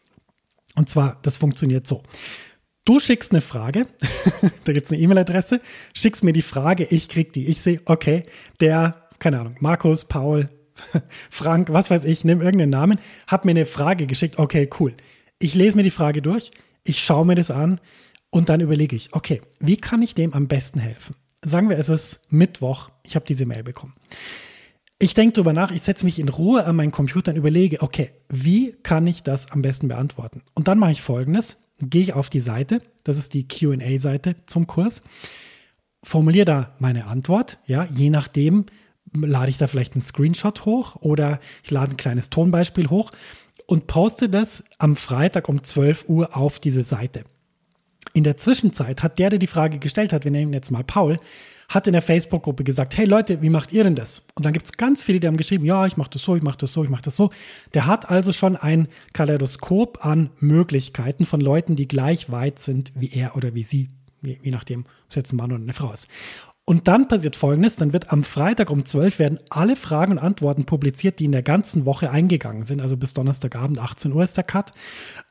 Und 0.75 0.89
zwar, 0.89 1.19
das 1.23 1.37
funktioniert 1.37 1.87
so. 1.87 2.03
Du 2.85 3.01
schickst 3.01 3.33
eine 3.33 3.41
Frage, 3.41 3.87
da 4.65 4.73
gibt 4.73 4.87
es 4.87 4.93
eine 4.93 5.01
E-Mail-Adresse, 5.01 5.61
schickst 5.93 6.23
mir 6.23 6.33
die 6.33 6.43
Frage, 6.43 6.85
ich 6.85 7.09
krieg 7.09 7.33
die. 7.33 7.47
Ich 7.47 7.61
sehe, 7.61 7.81
okay, 7.87 8.23
der, 8.61 9.09
keine 9.19 9.41
Ahnung, 9.41 9.57
Markus, 9.59 10.05
Paul, 10.05 10.49
Frank, 11.31 11.73
was 11.73 11.91
weiß 11.91 12.05
ich, 12.05 12.25
nimm 12.25 12.41
irgendeinen 12.41 12.71
Namen, 12.71 12.99
hat 13.27 13.45
mir 13.45 13.53
eine 13.53 13.67
Frage 13.67 14.07
geschickt, 14.07 14.39
okay, 14.39 14.69
cool. 14.79 14.95
Ich 15.39 15.55
lese 15.55 15.77
mir 15.77 15.83
die 15.83 15.91
Frage 15.91 16.23
durch, 16.23 16.53
ich 16.89 17.05
schaue 17.05 17.27
mir 17.27 17.35
das 17.35 17.51
an 17.51 17.81
und 18.31 18.49
dann 18.49 18.61
überlege 18.61 18.97
ich, 18.97 19.13
okay, 19.13 19.41
wie 19.61 19.77
kann 19.77 20.03
ich 20.03 20.15
dem 20.15 20.33
am 20.33 20.49
besten 20.49 20.79
helfen? 20.79 21.17
Sagen 21.45 21.69
wir, 21.69 21.79
es 21.79 21.89
ist 21.89 22.21
Mittwoch, 22.31 22.91
ich 23.03 23.15
habe 23.15 23.27
diese 23.27 23.47
Mail 23.47 23.63
bekommen. 23.63 23.95
Ich 24.99 25.15
denke 25.15 25.35
darüber 25.35 25.53
nach, 25.53 25.71
ich 25.71 25.83
setze 25.83 26.05
mich 26.05 26.19
in 26.19 26.29
Ruhe 26.29 26.65
an 26.65 26.77
meinen 26.77 26.91
Computer 26.91 27.31
und 27.31 27.37
überlege, 27.37 27.83
okay, 27.83 28.13
wie 28.29 28.73
kann 28.83 29.07
ich 29.07 29.23
das 29.23 29.53
am 29.53 29.63
besten 29.63 29.89
beantworten? 29.89 30.43
Und 30.55 30.69
dann 30.69 30.79
mache 30.79 30.93
ich 30.93 31.03
folgendes, 31.03 31.59
gehe 31.79 32.01
ich 32.01 32.15
auf 32.15 32.31
die 32.31 32.41
Seite, 32.41 32.81
das 33.05 33.19
ist 33.19 33.35
die 33.35 33.47
QA-Seite 33.47 34.37
zum 34.47 34.67
Kurs, 34.67 35.03
formuliere 36.03 36.47
da 36.47 36.77
meine 36.79 37.07
Antwort, 37.07 37.59
ja, 37.67 37.87
je 37.93 38.09
nachdem 38.09 38.65
lade 39.13 39.51
ich 39.51 39.59
da 39.59 39.67
vielleicht 39.67 39.95
einen 39.95 40.03
Screenshot 40.03 40.65
hoch 40.65 40.97
oder 40.97 41.41
ich 41.63 41.71
lade 41.71 41.93
ein 41.93 41.97
kleines 41.97 42.31
Tonbeispiel 42.31 42.89
hoch 42.89 43.13
und 43.67 43.87
poste 43.87 44.29
das 44.29 44.65
am 44.79 44.97
Freitag 44.97 45.49
um 45.49 45.63
12 45.63 46.09
Uhr 46.09 46.37
auf 46.37 46.59
diese 46.59 46.85
Seite. 46.85 47.25
In 48.13 48.25
der 48.25 48.37
Zwischenzeit 48.37 49.03
hat 49.03 49.19
der, 49.19 49.31
der 49.31 49.39
die 49.39 49.47
Frage 49.47 49.79
gestellt 49.79 50.13
hat, 50.13 50.25
wir 50.25 50.31
nennen 50.31 50.53
jetzt 50.53 50.71
mal 50.71 50.85
Paul, 50.85 51.19
hat 51.69 51.87
in 51.87 51.93
der 51.93 52.03
Facebook-Gruppe 52.03 52.65
gesagt, 52.65 52.97
hey 52.97 53.05
Leute, 53.05 53.43
wie 53.43 53.51
macht 53.51 53.73
ihr 53.73 53.85
denn 53.85 53.97
das? 53.97 54.27
Und 54.35 54.47
dann 54.47 54.53
gibt 54.53 54.67
es 54.67 54.73
ganz 54.73 55.03
viele, 55.03 55.21
die 55.21 55.27
haben 55.27 55.37
geschrieben, 55.37 55.65
ja, 55.65 55.85
ich 55.87 55.97
mache 55.97 56.11
das 56.11 56.23
so, 56.23 56.37
ich 56.37 56.43
mache 56.43 56.59
das 56.59 56.73
so, 56.73 56.85
ich 56.85 56.91
mache 56.91 57.03
das 57.03 57.17
so. 57.17 57.31
Der 57.75 57.87
hat 57.87 58.09
also 58.09 58.33
schon 58.33 58.57
ein 58.57 58.89
Kaleidoskop 59.13 60.05
an 60.07 60.31
Möglichkeiten 60.39 61.27
von 61.27 61.41
Leuten, 61.41 61.77
die 61.77 61.89
gleich 61.89 62.31
weit 62.31 62.61
sind 62.61 62.93
wie 62.95 63.13
er 63.13 63.37
oder 63.37 63.55
wie 63.55 63.65
sie, 63.65 63.91
je 64.23 64.51
nachdem, 64.51 64.83
ob 64.83 65.11
es 65.11 65.17
jetzt 65.17 65.33
ein 65.33 65.37
Mann 65.37 65.53
oder 65.53 65.63
eine 65.63 65.73
Frau 65.73 65.93
ist. 65.93 66.09
Und 66.69 66.89
dann 66.89 67.07
passiert 67.07 67.37
Folgendes, 67.37 67.77
dann 67.77 67.93
wird 67.93 68.13
am 68.13 68.25
Freitag 68.25 68.71
um 68.71 68.85
12 68.85 69.21
werden 69.21 69.39
alle 69.51 69.77
Fragen 69.77 70.13
und 70.13 70.19
Antworten 70.19 70.65
publiziert, 70.65 71.21
die 71.21 71.25
in 71.25 71.33
der 71.33 71.45
ganzen 71.45 71.87
Woche 71.87 72.11
eingegangen 72.11 72.65
sind. 72.65 72.81
Also 72.81 72.97
bis 72.97 73.15
Donnerstagabend, 73.15 73.79
18 73.79 74.13
Uhr 74.13 74.25
ist 74.25 74.37
der 74.37 74.43
Cut. 74.43 74.73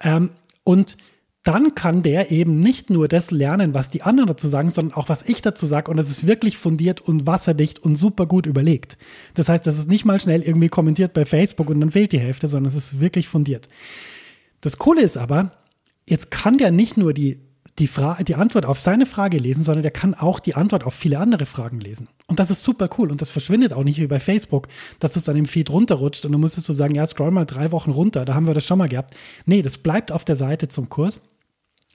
Ähm, 0.02 0.30
und 0.64 0.96
dann 1.44 1.76
kann 1.76 2.02
der 2.04 2.32
eben 2.32 2.60
nicht 2.60 2.90
nur 2.90 3.10
das 3.10 3.32
lernen, 3.32 3.74
was 3.74 3.90
die 3.90 4.02
anderen 4.02 4.28
dazu 4.28 4.48
sagen, 4.48 4.70
sondern 4.70 4.98
auch, 4.98 5.10
was 5.10 5.28
ich 5.28 5.42
dazu 5.42 5.66
sage. 5.66 5.92
Und 5.92 6.00
es 6.00 6.10
ist 6.10 6.26
wirklich 6.26 6.58
fundiert 6.58 7.02
und 7.02 7.28
wasserdicht 7.28 7.80
und 7.80 7.98
super 7.98 8.26
gut 8.26 8.46
überlegt. 8.46 8.98
Das 9.34 9.50
heißt, 9.50 9.68
das 9.68 9.78
ist 9.78 9.90
nicht 9.90 10.06
mal 10.06 10.22
schnell 10.22 10.42
irgendwie 10.42 10.70
kommentiert 10.70 11.14
bei 11.14 11.26
Facebook 11.26 11.70
und 11.70 11.82
dann 11.82 11.92
fehlt 11.92 12.14
die 12.14 12.20
Hälfte, 12.20 12.48
sondern 12.48 12.70
es 12.70 12.78
ist 12.78 13.02
wirklich 13.02 13.28
fundiert. 13.28 13.68
Das 14.62 14.78
Coole 14.78 15.02
ist 15.02 15.18
aber, 15.18 15.52
jetzt 16.08 16.32
kann 16.32 16.58
der 16.58 16.72
nicht 16.72 16.98
nur 16.98 17.14
die 17.14 17.45
die, 17.80 17.90
die 18.28 18.36
Antwort 18.36 18.66
auf 18.66 18.80
seine 18.80 19.06
Frage 19.06 19.38
lesen, 19.38 19.64
sondern 19.64 19.82
der 19.82 19.92
kann 19.92 20.14
auch 20.14 20.40
die 20.40 20.56
Antwort 20.56 20.86
auf 20.86 20.94
viele 20.94 21.20
andere 21.20 21.46
Fragen 21.46 21.80
lesen. 21.80 22.08
Und 22.28 22.40
das 22.40 22.50
ist 22.50 22.64
super 22.64 22.90
cool. 22.98 23.12
Und 23.12 23.22
das 23.22 23.30
verschwindet 23.30 23.74
auch 23.74 23.84
nicht 23.84 24.00
wie 24.00 24.08
bei 24.08 24.20
Facebook, 24.20 24.68
dass 25.00 25.16
es 25.16 25.24
dann 25.24 25.36
im 25.36 25.46
Feed 25.46 25.70
runterrutscht 25.70 26.26
und 26.26 26.32
du 26.32 26.38
musstest 26.38 26.68
so 26.68 26.74
sagen, 26.74 26.96
ja, 26.96 27.06
scroll 27.06 27.32
mal 27.32 27.46
drei 27.46 27.72
Wochen 27.72 27.92
runter, 27.92 28.24
da 28.24 28.34
haben 28.34 28.48
wir 28.48 28.54
das 28.54 28.66
schon 28.66 28.78
mal 28.78 28.88
gehabt. 28.88 29.16
Nee, 29.46 29.62
das 29.62 29.78
bleibt 29.78 30.12
auf 30.12 30.24
der 30.24 30.36
Seite 30.36 30.68
zum 30.70 30.90
Kurs. 30.90 31.20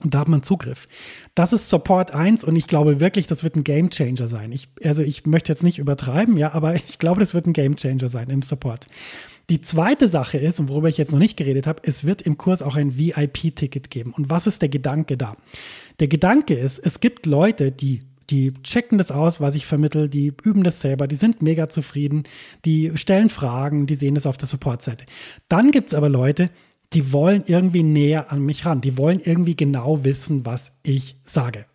Und 0.02 0.14
da 0.14 0.20
hat 0.20 0.28
man 0.28 0.42
Zugriff. 0.42 0.88
Das 1.34 1.52
ist 1.52 1.68
Support 1.68 2.14
1 2.14 2.42
und 2.44 2.56
ich 2.56 2.66
glaube 2.66 3.00
wirklich, 3.00 3.26
das 3.26 3.44
wird 3.44 3.56
ein 3.56 3.64
Game 3.64 3.90
Changer 3.90 4.28
sein. 4.28 4.50
Ich, 4.50 4.70
also 4.82 5.02
ich 5.02 5.26
möchte 5.26 5.52
jetzt 5.52 5.62
nicht 5.62 5.78
übertreiben, 5.78 6.38
ja, 6.38 6.52
aber 6.54 6.74
ich 6.88 6.98
glaube, 6.98 7.20
das 7.20 7.34
wird 7.34 7.46
ein 7.46 7.52
Game 7.52 7.76
Changer 7.76 8.08
sein 8.08 8.30
im 8.30 8.40
Support. 8.42 8.86
Die 9.48 9.60
zweite 9.60 10.08
Sache 10.08 10.38
ist, 10.38 10.60
und 10.60 10.68
worüber 10.68 10.88
ich 10.88 10.98
jetzt 10.98 11.12
noch 11.12 11.18
nicht 11.18 11.36
geredet 11.36 11.66
habe, 11.66 11.82
es 11.84 12.04
wird 12.04 12.22
im 12.22 12.38
Kurs 12.38 12.62
auch 12.62 12.76
ein 12.76 12.96
VIP-Ticket 12.96 13.90
geben. 13.90 14.12
Und 14.12 14.30
was 14.30 14.46
ist 14.46 14.62
der 14.62 14.68
Gedanke 14.68 15.16
da? 15.16 15.36
Der 15.98 16.08
Gedanke 16.08 16.54
ist, 16.54 16.78
es 16.78 17.00
gibt 17.00 17.26
Leute, 17.26 17.72
die 17.72 18.00
die 18.30 18.54
checken 18.62 18.96
das 18.96 19.10
aus, 19.10 19.40
was 19.40 19.56
ich 19.56 19.66
vermittel, 19.66 20.08
die 20.08 20.32
üben 20.44 20.62
das 20.62 20.80
selber, 20.80 21.08
die 21.08 21.16
sind 21.16 21.42
mega 21.42 21.68
zufrieden, 21.68 22.22
die 22.64 22.92
stellen 22.94 23.28
Fragen, 23.28 23.88
die 23.88 23.96
sehen 23.96 24.14
das 24.14 24.24
auf 24.24 24.36
der 24.36 24.46
Support-Seite. 24.46 25.04
Dann 25.48 25.72
gibt 25.72 25.88
es 25.88 25.94
aber 25.94 26.08
Leute, 26.08 26.48
die 26.92 27.12
wollen 27.12 27.44
irgendwie 27.46 27.82
näher 27.82 28.32
an 28.32 28.40
mich 28.40 28.66
ran. 28.66 28.80
Die 28.80 28.98
wollen 28.98 29.20
irgendwie 29.20 29.56
genau 29.56 30.04
wissen, 30.04 30.44
was 30.44 30.72
ich 30.82 31.16
sage. 31.24 31.66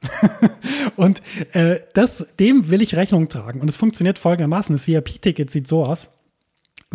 und 0.98 1.22
äh, 1.54 1.78
das, 1.94 2.26
dem 2.40 2.70
will 2.70 2.82
ich 2.82 2.96
Rechnung 2.96 3.30
tragen. 3.30 3.62
Und 3.62 3.70
es 3.70 3.78
funktioniert 3.78 4.20
folgendermaßen. 4.20 4.76
Das 4.76 4.88
VIP-Ticket 4.88 5.50
sieht 5.50 5.68
so 5.68 5.86
aus. 5.86 6.10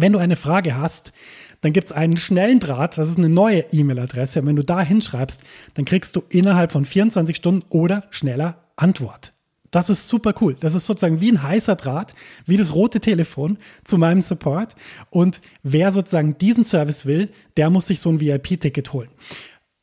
Wenn 0.01 0.13
du 0.13 0.19
eine 0.19 0.37
Frage 0.37 0.77
hast, 0.77 1.13
dann 1.61 1.73
gibt 1.73 1.91
es 1.91 1.93
einen 1.93 2.17
schnellen 2.17 2.59
Draht, 2.59 2.97
das 2.97 3.09
ist 3.09 3.19
eine 3.19 3.29
neue 3.29 3.61
E-Mail-Adresse. 3.71 4.41
Und 4.41 4.47
wenn 4.47 4.57
du 4.57 4.65
da 4.65 4.81
hinschreibst, 4.81 5.43
dann 5.75 5.85
kriegst 5.85 6.17
du 6.17 6.23
innerhalb 6.31 6.73
von 6.73 6.85
24 6.85 7.37
Stunden 7.37 7.67
oder 7.69 8.05
schneller 8.11 8.65
Antwort. 8.77 9.35
Das 9.71 9.89
ist 9.89 10.09
super 10.09 10.35
cool. 10.41 10.57
Das 10.59 10.75
ist 10.75 10.87
sozusagen 10.87 11.21
wie 11.21 11.31
ein 11.31 11.43
heißer 11.43 11.77
Draht, 11.77 12.15
wie 12.45 12.57
das 12.57 12.75
rote 12.75 12.99
Telefon 12.99 13.59
zu 13.85 13.99
meinem 13.99 14.21
Support. 14.21 14.75
Und 15.11 15.41
wer 15.63 15.93
sozusagen 15.93 16.37
diesen 16.39 16.65
Service 16.65 17.07
will, 17.07 17.29
der 17.57 17.71
muss 17.71 17.87
sich 17.87 18.01
so 18.01 18.11
ein 18.11 18.21
VIP-Ticket 18.21 18.93
holen. 18.93 19.11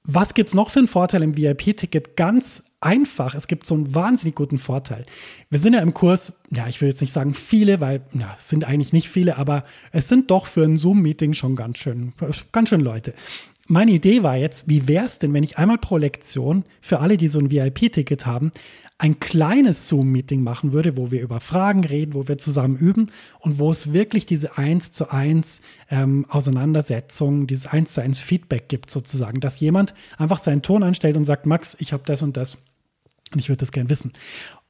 Was 0.10 0.34
gibt 0.34 0.48
es 0.48 0.56
noch 0.56 0.70
für 0.70 0.80
einen 0.80 0.88
Vorteil 0.88 1.22
im 1.22 1.36
VIP-Ticket? 1.38 2.16
Ganz 2.16 2.64
einfach. 2.80 3.36
Es 3.36 3.48
gibt 3.48 3.68
so 3.68 3.76
einen 3.76 3.94
wahnsinnig 3.94 4.36
guten 4.36 4.58
Vorteil. 4.58 5.06
Wir 5.50 5.60
sind 5.60 5.74
ja 5.74 5.82
im 5.82 5.94
Kurs, 5.94 6.32
ja, 6.50 6.66
ich 6.68 6.80
will 6.80 6.88
jetzt 6.88 7.02
nicht 7.02 7.12
sagen 7.12 7.34
viele, 7.34 7.82
weil 7.82 8.02
ja, 8.14 8.34
es 8.38 8.48
sind 8.48 8.64
eigentlich 8.64 8.94
nicht 8.94 9.10
viele, 9.10 9.38
aber 9.38 9.66
es 9.92 10.08
sind 10.08 10.32
doch 10.32 10.46
für 10.46 10.64
ein 10.64 10.78
Zoom-Meeting 10.78 11.34
schon 11.34 11.58
ganz 11.58 11.80
schön, 11.80 12.14
ganz 12.54 12.70
schön 12.70 12.80
Leute. 12.80 13.14
Meine 13.68 13.92
Idee 13.92 14.24
war 14.24 14.38
jetzt, 14.38 14.70
wie 14.70 14.88
wäre 14.88 15.06
es 15.06 15.20
denn, 15.20 15.34
wenn 15.34 15.44
ich 15.44 15.58
einmal 15.58 15.78
pro 15.78 15.98
Lektion 15.98 16.64
für 16.80 17.02
alle, 17.02 17.18
die 17.18 17.28
so 17.28 17.40
ein 17.40 17.52
VIP-Ticket 17.52 18.26
haben, 18.26 18.54
ein 19.00 19.20
kleines 19.20 19.88
Zoom-Meeting 19.88 20.42
machen 20.42 20.72
würde, 20.72 20.98
wo 20.98 21.12
wir 21.12 21.22
über 21.22 21.40
Fragen 21.40 21.84
reden, 21.84 22.16
wo 22.16 22.28
wir 22.28 22.38
zusammen 22.38 22.76
üben 22.76 23.12
und 23.40 23.60
wo 23.60 23.70
es 23.70 23.94
wirklich 23.94 24.26
diese 24.26 24.58
eins 24.58 24.92
zu 24.92 25.12
eins 25.12 25.62
ähm, 25.92 26.26
Auseinandersetzung, 26.30 27.46
dieses 27.46 27.68
eins 27.68 27.94
zu 27.94 28.02
eins 28.02 28.20
Feedback 28.20 28.70
gibt 28.70 28.90
sozusagen, 28.90 29.40
dass 29.40 29.60
jemand 29.60 29.94
einfach 30.18 30.40
seinen 30.40 30.64
Ton 30.64 30.82
einstellt 30.82 31.16
und 31.16 31.26
sagt, 31.26 31.46
Max, 31.46 31.78
ich 31.80 31.94
habe 31.94 32.04
das 32.06 32.24
und 32.24 32.38
das 32.38 32.58
und 33.34 33.40
ich 33.40 33.50
würde 33.50 33.60
das 33.60 33.72
gern 33.72 33.90
wissen. 33.90 34.14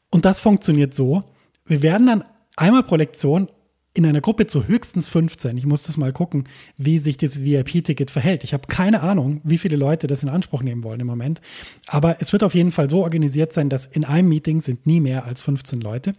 Und 0.09 0.25
das 0.25 0.39
funktioniert 0.39 0.93
so, 0.93 1.23
wir 1.65 1.81
werden 1.81 2.07
dann 2.07 2.23
einmal 2.55 2.83
pro 2.83 2.95
Lektion 2.95 3.47
in 3.97 4.05
einer 4.05 4.21
Gruppe 4.21 4.45
zu 4.45 4.67
höchstens 4.67 5.09
15. 5.09 5.57
Ich 5.57 5.65
muss 5.65 5.81
das 5.81 5.97
mal 5.97 6.13
gucken, 6.13 6.43
wie 6.77 6.99
sich 6.99 7.17
das 7.17 7.43
VIP-Ticket 7.43 8.11
verhält. 8.11 8.43
Ich 8.43 8.53
habe 8.53 8.67
keine 8.67 9.01
Ahnung, 9.01 9.41
wie 9.43 9.57
viele 9.57 9.75
Leute 9.75 10.05
das 10.05 10.21
in 10.21 10.29
Anspruch 10.29 10.61
nehmen 10.61 10.83
wollen 10.83 10.99
im 10.99 11.07
Moment. 11.07 11.41
Aber 11.87 12.17
es 12.21 12.31
wird 12.31 12.43
auf 12.43 12.53
jeden 12.53 12.71
Fall 12.71 12.91
so 12.91 13.01
organisiert 13.01 13.53
sein, 13.53 13.69
dass 13.69 13.87
in 13.87 14.05
einem 14.05 14.29
Meeting 14.29 14.61
sind 14.61 14.85
nie 14.85 14.99
mehr 14.99 15.25
als 15.25 15.41
15 15.41 15.81
Leute. 15.81 16.13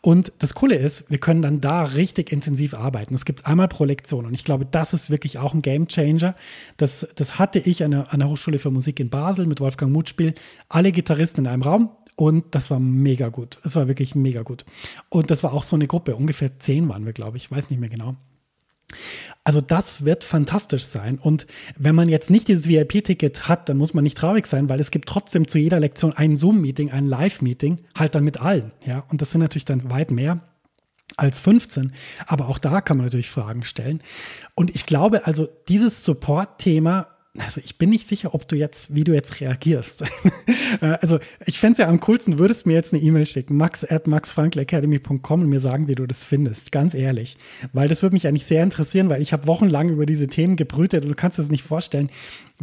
Und 0.00 0.32
das 0.40 0.54
Coole 0.54 0.74
ist, 0.74 1.10
wir 1.10 1.18
können 1.18 1.42
dann 1.42 1.60
da 1.60 1.84
richtig 1.84 2.32
intensiv 2.32 2.74
arbeiten. 2.74 3.14
Es 3.14 3.24
gibt 3.24 3.46
einmal 3.46 3.68
pro 3.68 3.84
Lektion. 3.84 4.26
Und 4.26 4.34
ich 4.34 4.42
glaube, 4.42 4.66
das 4.68 4.92
ist 4.92 5.08
wirklich 5.08 5.38
auch 5.38 5.54
ein 5.54 5.62
Game 5.62 5.86
Changer. 5.86 6.34
Das, 6.76 7.06
das 7.14 7.38
hatte 7.38 7.60
ich 7.60 7.84
an 7.84 7.92
der, 7.92 8.12
an 8.12 8.18
der 8.18 8.30
Hochschule 8.30 8.58
für 8.58 8.72
Musik 8.72 8.98
in 8.98 9.10
Basel 9.10 9.46
mit 9.46 9.60
Wolfgang 9.60 9.92
Mutspiel. 9.92 10.34
Alle 10.68 10.90
Gitarristen 10.90 11.42
in 11.42 11.46
einem 11.46 11.62
Raum, 11.62 11.90
und 12.14 12.54
das 12.54 12.70
war 12.70 12.78
mega 12.78 13.28
gut. 13.28 13.58
Es 13.64 13.74
war 13.74 13.88
wirklich 13.88 14.14
mega 14.14 14.42
gut. 14.42 14.64
Und 15.08 15.30
das 15.30 15.42
war 15.42 15.52
auch 15.52 15.62
so 15.62 15.76
eine 15.76 15.86
Gruppe. 15.86 16.14
Ungefähr 16.14 16.58
zehn 16.58 16.88
waren 16.88 17.06
wir, 17.06 17.11
glaube 17.12 17.36
ich. 17.36 17.44
Ich 17.44 17.50
weiß 17.50 17.70
nicht 17.70 17.80
mehr 17.80 17.88
genau. 17.88 18.16
Also 19.44 19.60
das 19.60 20.04
wird 20.04 20.22
fantastisch 20.22 20.84
sein. 20.84 21.18
Und 21.18 21.46
wenn 21.76 21.94
man 21.94 22.08
jetzt 22.08 22.30
nicht 22.30 22.48
dieses 22.48 22.68
VIP-Ticket 22.68 23.48
hat, 23.48 23.68
dann 23.68 23.76
muss 23.76 23.94
man 23.94 24.04
nicht 24.04 24.16
traurig 24.16 24.46
sein, 24.46 24.68
weil 24.68 24.80
es 24.80 24.90
gibt 24.90 25.08
trotzdem 25.08 25.48
zu 25.48 25.58
jeder 25.58 25.80
Lektion 25.80 26.12
ein 26.12 26.36
Zoom-Meeting, 26.36 26.90
ein 26.90 27.06
Live-Meeting, 27.06 27.80
halt 27.96 28.14
dann 28.14 28.24
mit 28.24 28.40
allen. 28.40 28.72
Ja, 28.86 29.04
und 29.08 29.22
das 29.22 29.30
sind 29.30 29.40
natürlich 29.40 29.64
dann 29.64 29.90
weit 29.90 30.10
mehr 30.10 30.40
als 31.16 31.40
15. 31.40 31.92
Aber 32.26 32.48
auch 32.48 32.58
da 32.58 32.80
kann 32.80 32.96
man 32.96 33.06
natürlich 33.06 33.30
Fragen 33.30 33.64
stellen. 33.64 34.02
Und 34.54 34.74
ich 34.74 34.86
glaube, 34.86 35.26
also 35.26 35.48
dieses 35.68 36.04
Support-Thema 36.04 37.08
also 37.38 37.62
ich 37.64 37.78
bin 37.78 37.88
nicht 37.88 38.06
sicher, 38.06 38.34
ob 38.34 38.46
du 38.46 38.56
jetzt, 38.56 38.94
wie 38.94 39.04
du 39.04 39.12
jetzt 39.12 39.40
reagierst. 39.40 40.04
Äh, 40.80 40.96
also 41.02 41.18
ich 41.44 41.58
fände 41.58 41.72
es 41.72 41.78
ja 41.78 41.88
am 41.88 42.00
coolsten, 42.00 42.38
würdest 42.38 42.64
mir 42.64 42.72
jetzt 42.72 42.94
eine 42.94 43.02
E-Mail 43.02 43.26
schicken, 43.26 43.58
max 43.58 43.84
at 43.84 44.06
maxfrankelacademy.com 44.06 45.42
und 45.42 45.48
mir 45.48 45.60
sagen, 45.60 45.86
wie 45.86 45.94
du 45.94 46.06
das 46.06 46.24
findest, 46.24 46.72
ganz 46.72 46.94
ehrlich. 46.94 47.36
Weil 47.74 47.88
das 47.88 48.02
würde 48.02 48.14
mich 48.14 48.26
eigentlich 48.26 48.46
sehr 48.46 48.62
interessieren, 48.62 49.10
weil 49.10 49.20
ich 49.20 49.34
habe 49.34 49.46
wochenlang 49.46 49.90
über 49.90 50.06
diese 50.06 50.28
Themen 50.28 50.56
gebrütet 50.56 51.04
und 51.04 51.10
du 51.10 51.14
kannst 51.14 51.38
das 51.38 51.50
nicht 51.50 51.62
vorstellen, 51.62 52.08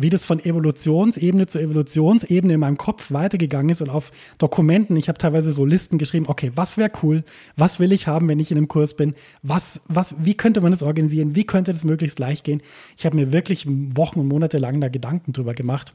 wie 0.02 0.10
das 0.10 0.26
von 0.26 0.40
Evolutionsebene 0.40 1.48
zu 1.48 1.60
Evolutionsebene 1.60 2.54
in 2.54 2.60
meinem 2.60 2.78
Kopf 2.78 3.12
weitergegangen 3.12 3.70
ist 3.70 3.82
und 3.82 3.90
auf 3.90 4.12
Dokumenten. 4.38 4.96
Ich 4.96 5.08
habe 5.08 5.18
teilweise 5.18 5.52
so 5.52 5.66
Listen 5.66 5.98
geschrieben, 5.98 6.26
okay, 6.28 6.52
was 6.56 6.78
wäre 6.78 6.92
cool, 7.04 7.24
was 7.56 7.80
will 7.80 7.92
ich 7.92 8.08
haben, 8.08 8.28
wenn 8.28 8.40
ich 8.40 8.52
in 8.52 8.58
einem 8.58 8.68
Kurs 8.68 8.96
bin, 8.96 9.16
was, 9.44 9.82
was, 9.88 10.16
wie 10.20 10.36
könnte 10.36 10.62
man 10.62 10.72
das 10.72 10.84
organisieren, 10.84 11.36
wie 11.36 11.46
könnte 11.46 11.72
das 11.72 11.84
möglichst 11.84 12.20
leicht 12.20 12.44
gehen. 12.44 12.62
Ich 12.98 13.06
habe 13.06 13.16
mir 13.16 13.32
wirklich 13.32 13.66
Wochen 13.68 14.20
und 14.20 14.28
Monate 14.28 14.58
lang 14.58 14.82
da 14.82 14.90
Gedanken 14.90 15.34
drüber 15.34 15.54
gemacht. 15.54 15.94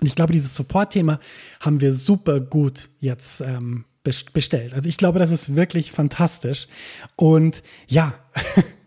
Und 0.00 0.06
ich 0.06 0.14
glaube, 0.14 0.32
dieses 0.32 0.54
Support-Thema 0.54 1.18
haben 1.60 1.80
wir 1.80 1.92
super 1.92 2.40
gut 2.40 2.88
jetzt 3.00 3.40
ähm, 3.40 3.84
bestellt. 4.32 4.74
Also 4.74 4.88
ich 4.88 4.96
glaube, 4.96 5.18
das 5.18 5.30
ist 5.30 5.54
wirklich 5.56 5.92
fantastisch. 5.92 6.68
Und 7.16 7.62
ja, 7.88 8.14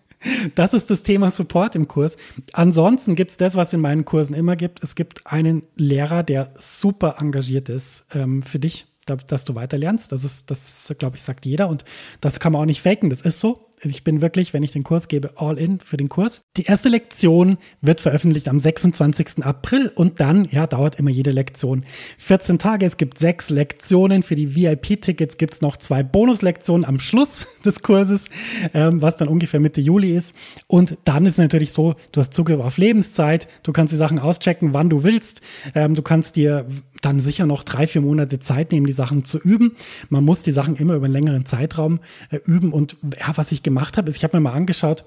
Das 0.55 0.73
ist 0.73 0.89
das 0.89 1.03
Thema 1.03 1.31
Support 1.31 1.75
im 1.75 1.87
Kurs. 1.87 2.17
Ansonsten 2.53 3.15
gibt 3.15 3.31
es 3.31 3.37
das, 3.37 3.55
was 3.55 3.73
in 3.73 3.81
meinen 3.81 4.05
Kursen 4.05 4.33
immer 4.33 4.55
gibt. 4.55 4.83
Es 4.83 4.95
gibt 4.95 5.25
einen 5.25 5.63
Lehrer, 5.75 6.23
der 6.23 6.53
super 6.59 7.15
engagiert 7.19 7.69
ist 7.69 8.05
ähm, 8.13 8.43
für 8.43 8.59
dich, 8.59 8.85
dass 9.05 9.45
du 9.45 9.55
weiter 9.55 9.77
lernst. 9.77 10.11
Das 10.11 10.23
ist, 10.23 10.51
das 10.51 10.93
glaube 10.99 11.17
ich, 11.17 11.23
sagt 11.23 11.45
jeder 11.45 11.69
und 11.69 11.83
das 12.21 12.39
kann 12.39 12.53
man 12.53 12.61
auch 12.61 12.65
nicht 12.65 12.81
faken. 12.81 13.09
Das 13.09 13.21
ist 13.21 13.39
so. 13.39 13.70
Ich 13.83 14.03
bin 14.03 14.21
wirklich, 14.21 14.53
wenn 14.53 14.61
ich 14.61 14.71
den 14.71 14.83
Kurs 14.83 15.07
gebe, 15.07 15.31
all 15.37 15.57
in 15.57 15.79
für 15.79 15.97
den 15.97 16.07
Kurs. 16.07 16.43
Die 16.55 16.65
erste 16.65 16.87
Lektion 16.87 17.57
wird 17.81 17.99
veröffentlicht 17.99 18.47
am 18.47 18.59
26. 18.59 19.43
April 19.43 19.91
und 19.95 20.19
dann, 20.19 20.47
ja, 20.51 20.67
dauert 20.67 20.99
immer 20.99 21.09
jede 21.09 21.31
Lektion 21.31 21.83
14 22.19 22.59
Tage. 22.59 22.85
Es 22.85 22.97
gibt 22.97 23.17
sechs 23.17 23.49
Lektionen. 23.49 24.21
Für 24.21 24.35
die 24.35 24.55
VIP-Tickets 24.55 25.37
gibt 25.37 25.55
es 25.55 25.61
noch 25.61 25.77
zwei 25.77 26.03
Bonuslektionen 26.03 26.85
am 26.85 26.99
Schluss 26.99 27.47
des 27.65 27.81
Kurses, 27.81 28.29
ähm, 28.75 29.01
was 29.01 29.17
dann 29.17 29.27
ungefähr 29.27 29.59
Mitte 29.59 29.81
Juli 29.81 30.15
ist. 30.15 30.35
Und 30.67 30.97
dann 31.05 31.25
ist 31.25 31.33
es 31.33 31.39
natürlich 31.39 31.71
so, 31.71 31.95
du 32.11 32.21
hast 32.21 32.35
Zugriff 32.35 32.59
auf 32.59 32.77
Lebenszeit. 32.77 33.47
Du 33.63 33.71
kannst 33.71 33.91
die 33.91 33.97
Sachen 33.97 34.19
auschecken, 34.19 34.75
wann 34.75 34.89
du 34.89 35.03
willst. 35.03 35.41
Ähm, 35.73 35.95
du 35.95 36.03
kannst 36.03 36.35
dir 36.35 36.67
dann 37.01 37.19
sicher 37.19 37.47
noch 37.47 37.63
drei, 37.63 37.87
vier 37.87 38.01
Monate 38.01 38.37
Zeit 38.37 38.71
nehmen, 38.71 38.85
die 38.85 38.93
Sachen 38.93 39.25
zu 39.25 39.39
üben. 39.39 39.75
Man 40.09 40.23
muss 40.23 40.43
die 40.43 40.51
Sachen 40.51 40.75
immer 40.75 40.93
über 40.93 41.05
einen 41.05 41.13
längeren 41.13 41.45
Zeitraum 41.47 41.99
äh, 42.29 42.37
üben. 42.45 42.71
Und 42.71 42.95
ja, 43.19 43.31
was 43.35 43.51
ich 43.51 43.63
gemacht 43.63 43.70
habe, 43.79 44.09
ist, 44.09 44.17
ich 44.17 44.23
habe 44.23 44.37
mir 44.37 44.41
mal 44.41 44.53
angeschaut, 44.53 45.05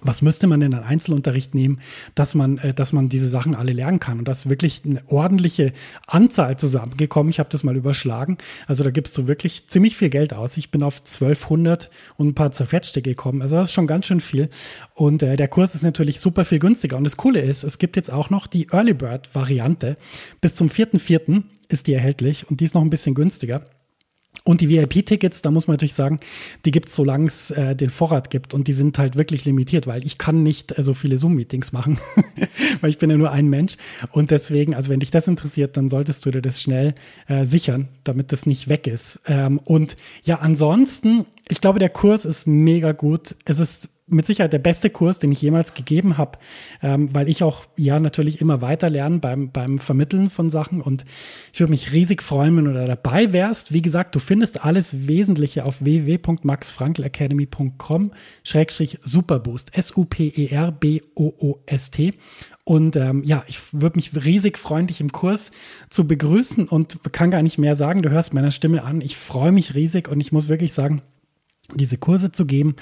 was 0.00 0.22
müsste 0.22 0.46
man 0.46 0.62
in 0.62 0.74
einen 0.74 0.84
Einzelunterricht 0.84 1.54
nehmen, 1.54 1.80
dass 2.14 2.34
man, 2.34 2.58
äh, 2.58 2.74
dass 2.74 2.92
man 2.92 3.08
diese 3.08 3.28
Sachen 3.28 3.54
alle 3.54 3.72
lernen 3.72 4.00
kann. 4.00 4.18
Und 4.18 4.28
das 4.28 4.40
ist 4.40 4.48
wirklich 4.48 4.82
eine 4.84 5.02
ordentliche 5.08 5.72
Anzahl 6.06 6.56
zusammengekommen. 6.56 7.30
Ich 7.30 7.38
habe 7.38 7.48
das 7.50 7.64
mal 7.64 7.76
überschlagen. 7.76 8.38
Also 8.66 8.84
da 8.84 8.90
gibst 8.90 9.16
du 9.18 9.26
wirklich 9.26 9.66
ziemlich 9.68 9.96
viel 9.96 10.10
Geld 10.10 10.34
aus. 10.34 10.56
Ich 10.56 10.70
bin 10.70 10.82
auf 10.82 10.98
1200 10.98 11.90
und 12.16 12.28
ein 12.28 12.34
paar 12.34 12.52
zerfetschte 12.52 13.02
gekommen. 13.02 13.42
Also 13.42 13.56
das 13.56 13.68
ist 13.68 13.74
schon 13.74 13.86
ganz 13.86 14.06
schön 14.06 14.20
viel. 14.20 14.50
Und 14.94 15.22
äh, 15.22 15.36
der 15.36 15.48
Kurs 15.48 15.74
ist 15.74 15.82
natürlich 15.82 16.20
super 16.20 16.44
viel 16.44 16.58
günstiger. 16.58 16.96
Und 16.96 17.04
das 17.04 17.16
Coole 17.16 17.40
ist, 17.40 17.64
es 17.64 17.78
gibt 17.78 17.96
jetzt 17.96 18.12
auch 18.12 18.30
noch 18.30 18.46
die 18.46 18.68
Early 18.70 18.94
Bird 18.94 19.34
Variante. 19.34 19.96
Bis 20.40 20.54
zum 20.54 20.68
4.4. 20.68 21.42
ist 21.68 21.86
die 21.86 21.94
erhältlich 21.94 22.48
und 22.48 22.60
die 22.60 22.66
ist 22.66 22.74
noch 22.74 22.82
ein 22.82 22.90
bisschen 22.90 23.14
günstiger. 23.14 23.64
Und 24.44 24.62
die 24.62 24.70
VIP-Tickets, 24.70 25.42
da 25.42 25.50
muss 25.50 25.66
man 25.66 25.74
natürlich 25.74 25.92
sagen, 25.92 26.20
die 26.64 26.70
gibt 26.70 26.88
es, 26.88 26.94
solange 26.94 27.26
es 27.26 27.50
äh, 27.50 27.76
den 27.76 27.90
Vorrat 27.90 28.30
gibt. 28.30 28.54
Und 28.54 28.66
die 28.66 28.72
sind 28.72 28.98
halt 28.98 29.16
wirklich 29.16 29.44
limitiert, 29.44 29.86
weil 29.86 30.06
ich 30.06 30.16
kann 30.16 30.42
nicht 30.42 30.78
äh, 30.78 30.82
so 30.82 30.94
viele 30.94 31.18
Zoom-Meetings 31.18 31.72
machen, 31.72 31.98
weil 32.80 32.88
ich 32.88 32.96
bin 32.96 33.10
ja 33.10 33.18
nur 33.18 33.30
ein 33.30 33.48
Mensch. 33.48 33.76
Und 34.10 34.30
deswegen, 34.30 34.74
also 34.74 34.88
wenn 34.88 35.00
dich 35.00 35.10
das 35.10 35.28
interessiert, 35.28 35.76
dann 35.76 35.90
solltest 35.90 36.24
du 36.24 36.30
dir 36.30 36.40
das 36.40 36.62
schnell 36.62 36.94
äh, 37.26 37.44
sichern, 37.44 37.88
damit 38.04 38.32
das 38.32 38.46
nicht 38.46 38.68
weg 38.68 38.86
ist. 38.86 39.20
Ähm, 39.26 39.58
und 39.58 39.98
ja, 40.22 40.36
ansonsten, 40.36 41.26
ich 41.48 41.60
glaube, 41.60 41.78
der 41.78 41.90
Kurs 41.90 42.24
ist 42.24 42.46
mega 42.46 42.92
gut. 42.92 43.36
Es 43.44 43.58
ist 43.58 43.90
mit 44.08 44.26
Sicherheit 44.26 44.52
der 44.52 44.58
beste 44.58 44.90
Kurs, 44.90 45.18
den 45.18 45.32
ich 45.32 45.40
jemals 45.42 45.74
gegeben 45.74 46.16
habe, 46.18 46.38
ähm, 46.82 47.14
weil 47.14 47.28
ich 47.28 47.42
auch 47.42 47.64
ja 47.76 47.98
natürlich 48.00 48.40
immer 48.40 48.60
weiter 48.60 48.90
lerne 48.90 49.18
beim, 49.18 49.50
beim 49.50 49.78
Vermitteln 49.78 50.30
von 50.30 50.50
Sachen 50.50 50.80
und 50.80 51.04
ich 51.52 51.60
würde 51.60 51.70
mich 51.70 51.92
riesig 51.92 52.22
freuen, 52.22 52.56
wenn 52.56 52.64
du 52.66 52.72
da 52.72 52.86
dabei 52.86 53.32
wärst. 53.32 53.72
Wie 53.72 53.82
gesagt, 53.82 54.14
du 54.14 54.18
findest 54.18 54.64
alles 54.64 55.08
Wesentliche 55.08 55.64
auf 55.64 55.84
www.maxfrankelacademy.com 55.84 58.12
Schrägstrich 58.44 58.98
Superboost, 59.02 59.76
S-U-P-E-R-B-O-O-S-T 59.76 62.14
und 62.68 62.96
ähm, 62.96 63.22
ja, 63.24 63.44
ich 63.46 63.60
würde 63.72 63.96
mich 63.96 64.12
riesig 64.14 64.58
freuen, 64.58 64.88
dich 64.88 65.00
im 65.00 65.10
Kurs 65.10 65.52
zu 65.88 66.06
begrüßen 66.06 66.68
und 66.68 66.98
kann 67.12 67.30
gar 67.30 67.42
nicht 67.42 67.56
mehr 67.56 67.74
sagen. 67.76 68.02
Du 68.02 68.10
hörst 68.10 68.34
meiner 68.34 68.50
Stimme 68.50 68.84
an. 68.84 69.00
Ich 69.00 69.16
freue 69.16 69.52
mich 69.52 69.74
riesig 69.74 70.06
und 70.06 70.20
ich 70.20 70.32
muss 70.32 70.50
wirklich 70.50 70.74
sagen, 70.74 71.00
diese 71.74 71.96
Kurse 71.96 72.30
zu 72.30 72.44
geben, 72.44 72.76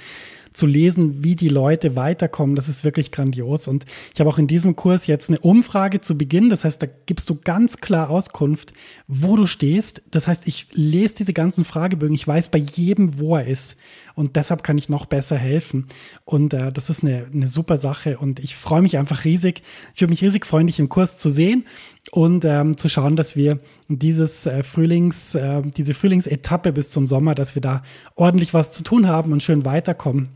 zu 0.56 0.66
lesen, 0.66 1.22
wie 1.22 1.36
die 1.36 1.48
Leute 1.48 1.96
weiterkommen. 1.96 2.56
Das 2.56 2.68
ist 2.68 2.84
wirklich 2.84 3.12
grandios. 3.12 3.68
Und 3.68 3.84
ich 4.14 4.20
habe 4.20 4.30
auch 4.30 4.38
in 4.38 4.46
diesem 4.46 4.74
Kurs 4.74 5.06
jetzt 5.06 5.28
eine 5.28 5.38
Umfrage 5.38 6.00
zu 6.00 6.16
Beginn. 6.16 6.50
Das 6.50 6.64
heißt, 6.64 6.82
da 6.82 6.86
gibst 7.06 7.28
du 7.28 7.36
ganz 7.36 7.78
klar 7.78 8.10
Auskunft, 8.10 8.72
wo 9.06 9.36
du 9.36 9.46
stehst. 9.46 10.02
Das 10.10 10.26
heißt, 10.26 10.46
ich 10.48 10.68
lese 10.72 11.16
diese 11.16 11.32
ganzen 11.32 11.64
Fragebögen. 11.64 12.14
Ich 12.14 12.26
weiß 12.26 12.48
bei 12.48 12.58
jedem, 12.58 13.18
wo 13.18 13.36
er 13.36 13.46
ist. 13.46 13.76
Und 14.14 14.36
deshalb 14.36 14.62
kann 14.62 14.78
ich 14.78 14.88
noch 14.88 15.06
besser 15.06 15.36
helfen. 15.36 15.86
Und 16.24 16.54
äh, 16.54 16.72
das 16.72 16.88
ist 16.88 17.04
eine, 17.04 17.26
eine 17.32 17.48
super 17.48 17.76
Sache. 17.78 18.18
Und 18.18 18.40
ich 18.40 18.56
freue 18.56 18.82
mich 18.82 18.96
einfach 18.96 19.24
riesig. 19.24 19.62
Ich 19.94 20.00
würde 20.00 20.12
mich 20.12 20.22
riesig 20.22 20.46
freuen, 20.46 20.66
dich 20.66 20.80
im 20.80 20.88
Kurs 20.88 21.18
zu 21.18 21.28
sehen 21.28 21.64
und 22.12 22.44
ähm, 22.44 22.76
zu 22.76 22.88
schauen, 22.88 23.16
dass 23.16 23.36
wir 23.36 23.58
dieses 23.88 24.46
äh, 24.46 24.62
Frühlings, 24.62 25.34
äh, 25.34 25.62
diese 25.62 25.94
Frühlingsetappe 25.94 26.72
bis 26.72 26.90
zum 26.90 27.06
Sommer, 27.06 27.34
dass 27.34 27.54
wir 27.54 27.62
da 27.62 27.82
ordentlich 28.14 28.54
was 28.54 28.72
zu 28.72 28.82
tun 28.82 29.06
haben 29.06 29.32
und 29.32 29.42
schön 29.42 29.64
weiterkommen. 29.64 30.30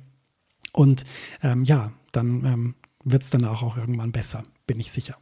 Und 0.72 1.04
ähm, 1.42 1.64
ja, 1.64 1.92
dann 2.12 2.44
ähm, 2.44 2.74
wird 3.04 3.22
es 3.22 3.30
dann 3.30 3.44
auch, 3.44 3.62
auch 3.62 3.76
irgendwann 3.76 4.12
besser, 4.12 4.42
bin 4.66 4.80
ich 4.80 4.92
sicher. 4.92 5.16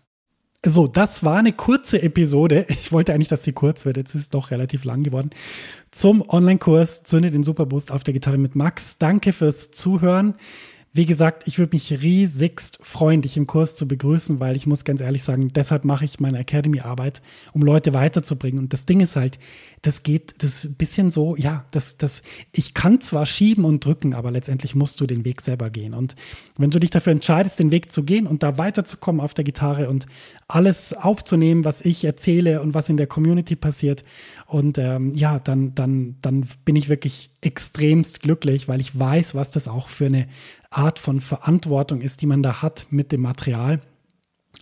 So, 0.67 0.88
das 0.88 1.23
war 1.23 1.38
eine 1.38 1.52
kurze 1.52 2.02
Episode. 2.02 2.67
Ich 2.81 2.90
wollte 2.93 3.14
eigentlich, 3.14 3.28
dass 3.28 3.45
sie 3.45 3.52
kurz 3.52 3.85
wird. 3.85 3.97
Jetzt 3.97 4.14
ist 4.14 4.23
es 4.23 4.31
doch 4.31 4.50
relativ 4.50 4.85
lang 4.85 5.02
geworden. 5.02 5.31
Zum 5.90 6.28
Online-Kurs 6.28 7.05
Zünde 7.05 7.31
den 7.31 7.43
Superboost 7.43 7.93
auf 7.93 8.02
der 8.02 8.14
Gitarre 8.14 8.38
mit 8.38 8.57
Max. 8.57 8.99
Danke 8.99 9.33
fürs 9.33 9.71
Zuhören. 9.71 10.35
Wie 10.99 11.07
gesagt, 11.07 11.47
ich 11.47 11.61
würde 11.61 11.76
mich 11.76 12.02
riesigst 12.02 12.81
freuen, 12.83 13.23
dich 13.23 13.37
im 13.37 13.47
Kurs 13.47 13.76
zu 13.76 13.87
begrüßen, 13.87 14.40
weil 14.40 14.57
ich 14.57 14.67
muss 14.67 14.85
ganz 14.85 15.00
ehrlich 15.00 15.23
sagen, 15.23 15.52
deshalb 15.55 15.85
mache 15.85 16.05
ich 16.05 16.19
meine 16.19 16.40
Academy-Arbeit, 16.40 17.23
um 17.52 17.62
Leute 17.62 17.95
weiterzubringen. 17.95 18.59
Und 18.59 18.73
das 18.73 18.85
Ding 18.85 18.99
ist 18.99 19.14
halt, 19.14 19.38
das 19.83 20.02
geht, 20.02 20.43
das 20.43 20.57
ist 20.57 20.64
ein 20.64 20.75
bisschen 20.75 21.12
so, 21.12 21.37
ja, 21.37 21.67
das, 21.71 21.99
das, 21.99 22.25
ich 22.50 22.75
kann 22.75 23.00
zwar 23.00 23.26
schieben 23.26 23.64
und 23.64 23.85
drücken, 23.85 24.12
aber 24.12 24.33
letztendlich 24.33 24.75
musst 24.75 25.00
du 25.00 25.07
den 25.07 25.25
Weg 25.25 25.40
selber 25.40 25.71
gehen. 25.71 25.95
Und 25.95 26.17
wenn 26.57 26.73
du 26.73 26.81
dich 26.81 26.90
dafür 26.90 27.12
entscheidest, 27.12 27.61
den 27.61 27.71
Weg 27.71 27.93
zu 27.93 28.02
gehen 28.02 28.26
und 28.26 28.43
da 28.43 28.59
weiterzukommen 28.59 29.21
auf 29.21 29.35
der 29.35 29.45
Gitarre 29.45 29.88
und 29.88 30.07
alles 30.49 30.95
aufzunehmen, 30.95 31.64
was 31.64 31.81
ich 31.81 32.05
erzähle 32.05 32.61
und 32.61 32.75
was 32.75 32.88
in 32.88 32.97
der 32.97 33.07
Community 33.07 33.55
passiert, 33.55 34.02
und 34.49 34.78
ähm, 34.78 35.12
ja, 35.14 35.38
dann, 35.38 35.75
dann, 35.75 36.17
dann 36.23 36.49
bin 36.64 36.75
ich 36.75 36.88
wirklich 36.88 37.31
extremst 37.40 38.21
glücklich, 38.21 38.68
weil 38.68 38.80
ich 38.80 38.99
weiß, 38.99 39.35
was 39.35 39.50
das 39.50 39.68
auch 39.68 39.88
für 39.88 40.07
eine 40.07 40.26
Art 40.71 40.99
von 40.99 41.21
Verantwortung 41.21 42.00
ist, 42.00 42.21
die 42.21 42.26
man 42.26 42.42
da 42.42 42.62
hat 42.62 42.87
mit 42.90 43.12
dem 43.12 43.23
Material. 43.23 43.80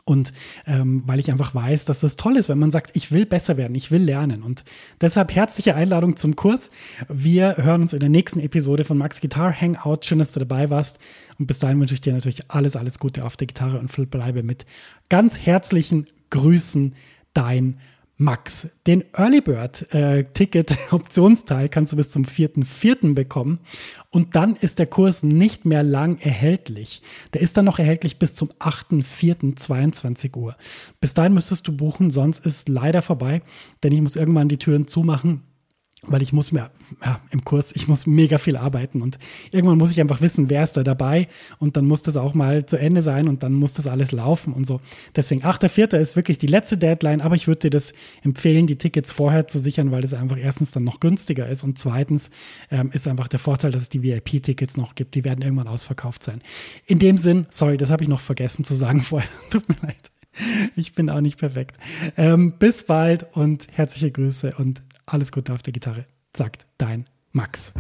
Und 0.05 0.33
ähm, 0.67 1.03
weil 1.07 1.19
ich 1.19 1.33
einfach 1.33 1.55
weiß, 1.55 1.85
dass 1.85 1.99
das 1.99 2.15
toll 2.15 2.37
ist, 2.37 2.49
wenn 2.49 2.61
man 2.61 2.71
sagt, 2.71 2.95
ich 2.95 3.11
will 3.11 3.27
besser 3.27 3.57
werden, 3.57 3.75
ich 3.75 3.91
will 3.91 4.03
lernen. 4.03 4.43
Und 4.45 4.65
deshalb 5.01 5.35
herzliche 5.35 5.75
Einladung 5.75 6.17
zum 6.17 6.37
Kurs. 6.37 6.71
Wir 7.09 7.57
hören 7.57 7.83
uns 7.83 7.93
in 7.93 7.99
der 7.99 8.09
nächsten 8.09 8.39
Episode 8.39 8.85
von 8.85 8.99
Max 8.99 9.21
Guitar 9.21 9.53
Hangout. 9.53 10.05
Schön, 10.05 10.21
dass 10.21 10.31
du 10.31 10.39
dabei 10.39 10.71
warst. 10.71 11.01
Und 11.41 11.47
bis 11.47 11.59
dahin 11.59 11.81
wünsche 11.81 11.95
ich 11.95 12.01
dir 12.01 12.13
natürlich 12.13 12.51
alles, 12.51 12.77
alles 12.77 13.01
Gute 13.01 13.25
auf 13.25 13.37
der 13.37 13.49
Gitarre 13.49 13.81
und 13.81 14.11
bleibe 14.11 14.45
mit 14.45 14.65
ganz 15.09 15.41
herzlichen 15.41 16.07
Grüßen, 16.31 16.95
dein 17.35 17.79
Max. 18.19 18.69
Den 18.87 19.05
Early 19.13 19.43
Bird 19.43 19.93
äh, 19.93 20.25
Ticket 20.33 20.75
Optionsteil 20.91 21.69
kannst 21.69 21.93
du 21.93 21.97
bis 21.97 22.11
zum 22.11 22.25
4.4. 22.25 23.15
bekommen 23.15 23.61
und 24.11 24.35
dann 24.37 24.57
ist 24.57 24.79
der 24.79 24.87
Kurs 24.87 25.23
nicht 25.23 25.67
mehr 25.67 25.83
lang 25.83 26.19
erhältlich. 26.19 27.03
Der 27.35 27.43
ist 27.43 27.57
dann 27.59 27.67
noch 27.67 27.79
erhältlich 27.79 28.19
bis 28.19 28.35
zum 28.35 28.49
8.4.22 28.59 30.35
Uhr. 30.37 30.57
Bis 31.01 31.13
dahin 31.13 31.35
müsstest 31.35 31.69
du 31.69 31.77
buchen, 31.77 32.11
sonst 32.11 32.47
ist 32.47 32.71
leider 32.71 33.03
vorbei, 33.03 33.43
denn 33.83 33.93
ich 33.93 34.01
muss 34.01 34.17
irgendwann 34.17 34.49
die 34.49 34.59
Türen 34.59 34.89
zumachen 34.89 35.43
weil 36.03 36.23
ich 36.23 36.33
muss 36.33 36.53
mir 36.53 36.71
ja, 37.05 37.21
im 37.31 37.45
Kurs, 37.45 37.75
ich 37.75 37.89
muss 37.89 38.07
mega 38.07 38.39
viel 38.39 38.57
arbeiten 38.57 39.03
und 39.03 39.19
irgendwann 39.51 39.79
muss 39.79 39.91
ich 39.91 40.01
einfach 40.01 40.21
wissen, 40.21 40.51
wer 40.51 40.63
ist 40.63 40.77
da 40.77 40.83
dabei 40.83 41.27
und 41.59 41.77
dann 41.77 41.87
muss 41.87 42.03
das 42.03 42.17
auch 42.17 42.35
mal 42.35 42.67
zu 42.67 42.77
Ende 42.77 43.03
sein 43.03 43.29
und 43.29 43.43
dann 43.43 43.55
muss 43.55 43.75
das 43.75 43.87
alles 43.87 44.13
laufen 44.13 44.53
und 44.53 44.67
so. 44.67 44.81
Deswegen 45.15 45.43
8.4. 45.43 45.97
ist 45.97 46.15
wirklich 46.15 46.39
die 46.39 46.47
letzte 46.47 46.79
Deadline, 46.79 47.21
aber 47.21 47.35
ich 47.35 47.49
würde 47.49 47.61
dir 47.61 47.71
das 47.71 47.93
empfehlen, 48.23 48.67
die 48.67 48.77
Tickets 48.77 49.11
vorher 49.11 49.47
zu 49.49 49.59
sichern, 49.59 49.91
weil 49.91 50.03
das 50.03 50.15
einfach 50.15 50.39
erstens 50.39 50.71
dann 50.71 50.85
noch 50.85 51.01
günstiger 51.01 51.49
ist 51.49 51.65
und 51.65 51.79
zweitens 51.79 52.31
ähm, 52.71 52.91
ist 52.93 53.09
einfach 53.09 53.29
der 53.29 53.39
Vorteil, 53.39 53.73
dass 53.73 53.83
es 53.83 53.89
die 53.89 54.03
VIP-Tickets 54.03 54.77
noch 54.77 54.95
gibt. 54.95 55.15
Die 55.15 55.25
werden 55.25 55.43
irgendwann 55.43 55.69
ausverkauft 55.69 56.23
sein. 56.23 56.43
In 56.87 56.99
dem 56.99 57.19
Sinn, 57.19 57.47
sorry, 57.51 57.79
das 57.79 57.91
habe 57.91 58.03
ich 58.03 58.09
noch 58.09 58.21
vergessen 58.21 58.65
zu 58.65 58.75
sagen 58.75 59.03
vorher. 59.03 59.29
Tut 59.51 59.69
mir 59.69 59.77
leid. 59.83 60.11
Ich 60.75 60.95
bin 60.95 61.09
auch 61.09 61.23
nicht 61.23 61.39
perfekt. 61.39 61.79
Ähm, 62.17 62.53
bis 62.59 62.83
bald 62.83 63.27
und 63.35 63.69
herzliche 63.73 64.11
Grüße 64.11 64.55
und 64.59 64.83
alles 65.07 65.33
Gute 65.33 65.53
auf 65.55 65.63
der 65.63 65.73
Gitarre, 65.73 66.05
sagt 66.37 66.67
dein 66.79 67.07
Max. 67.33 67.73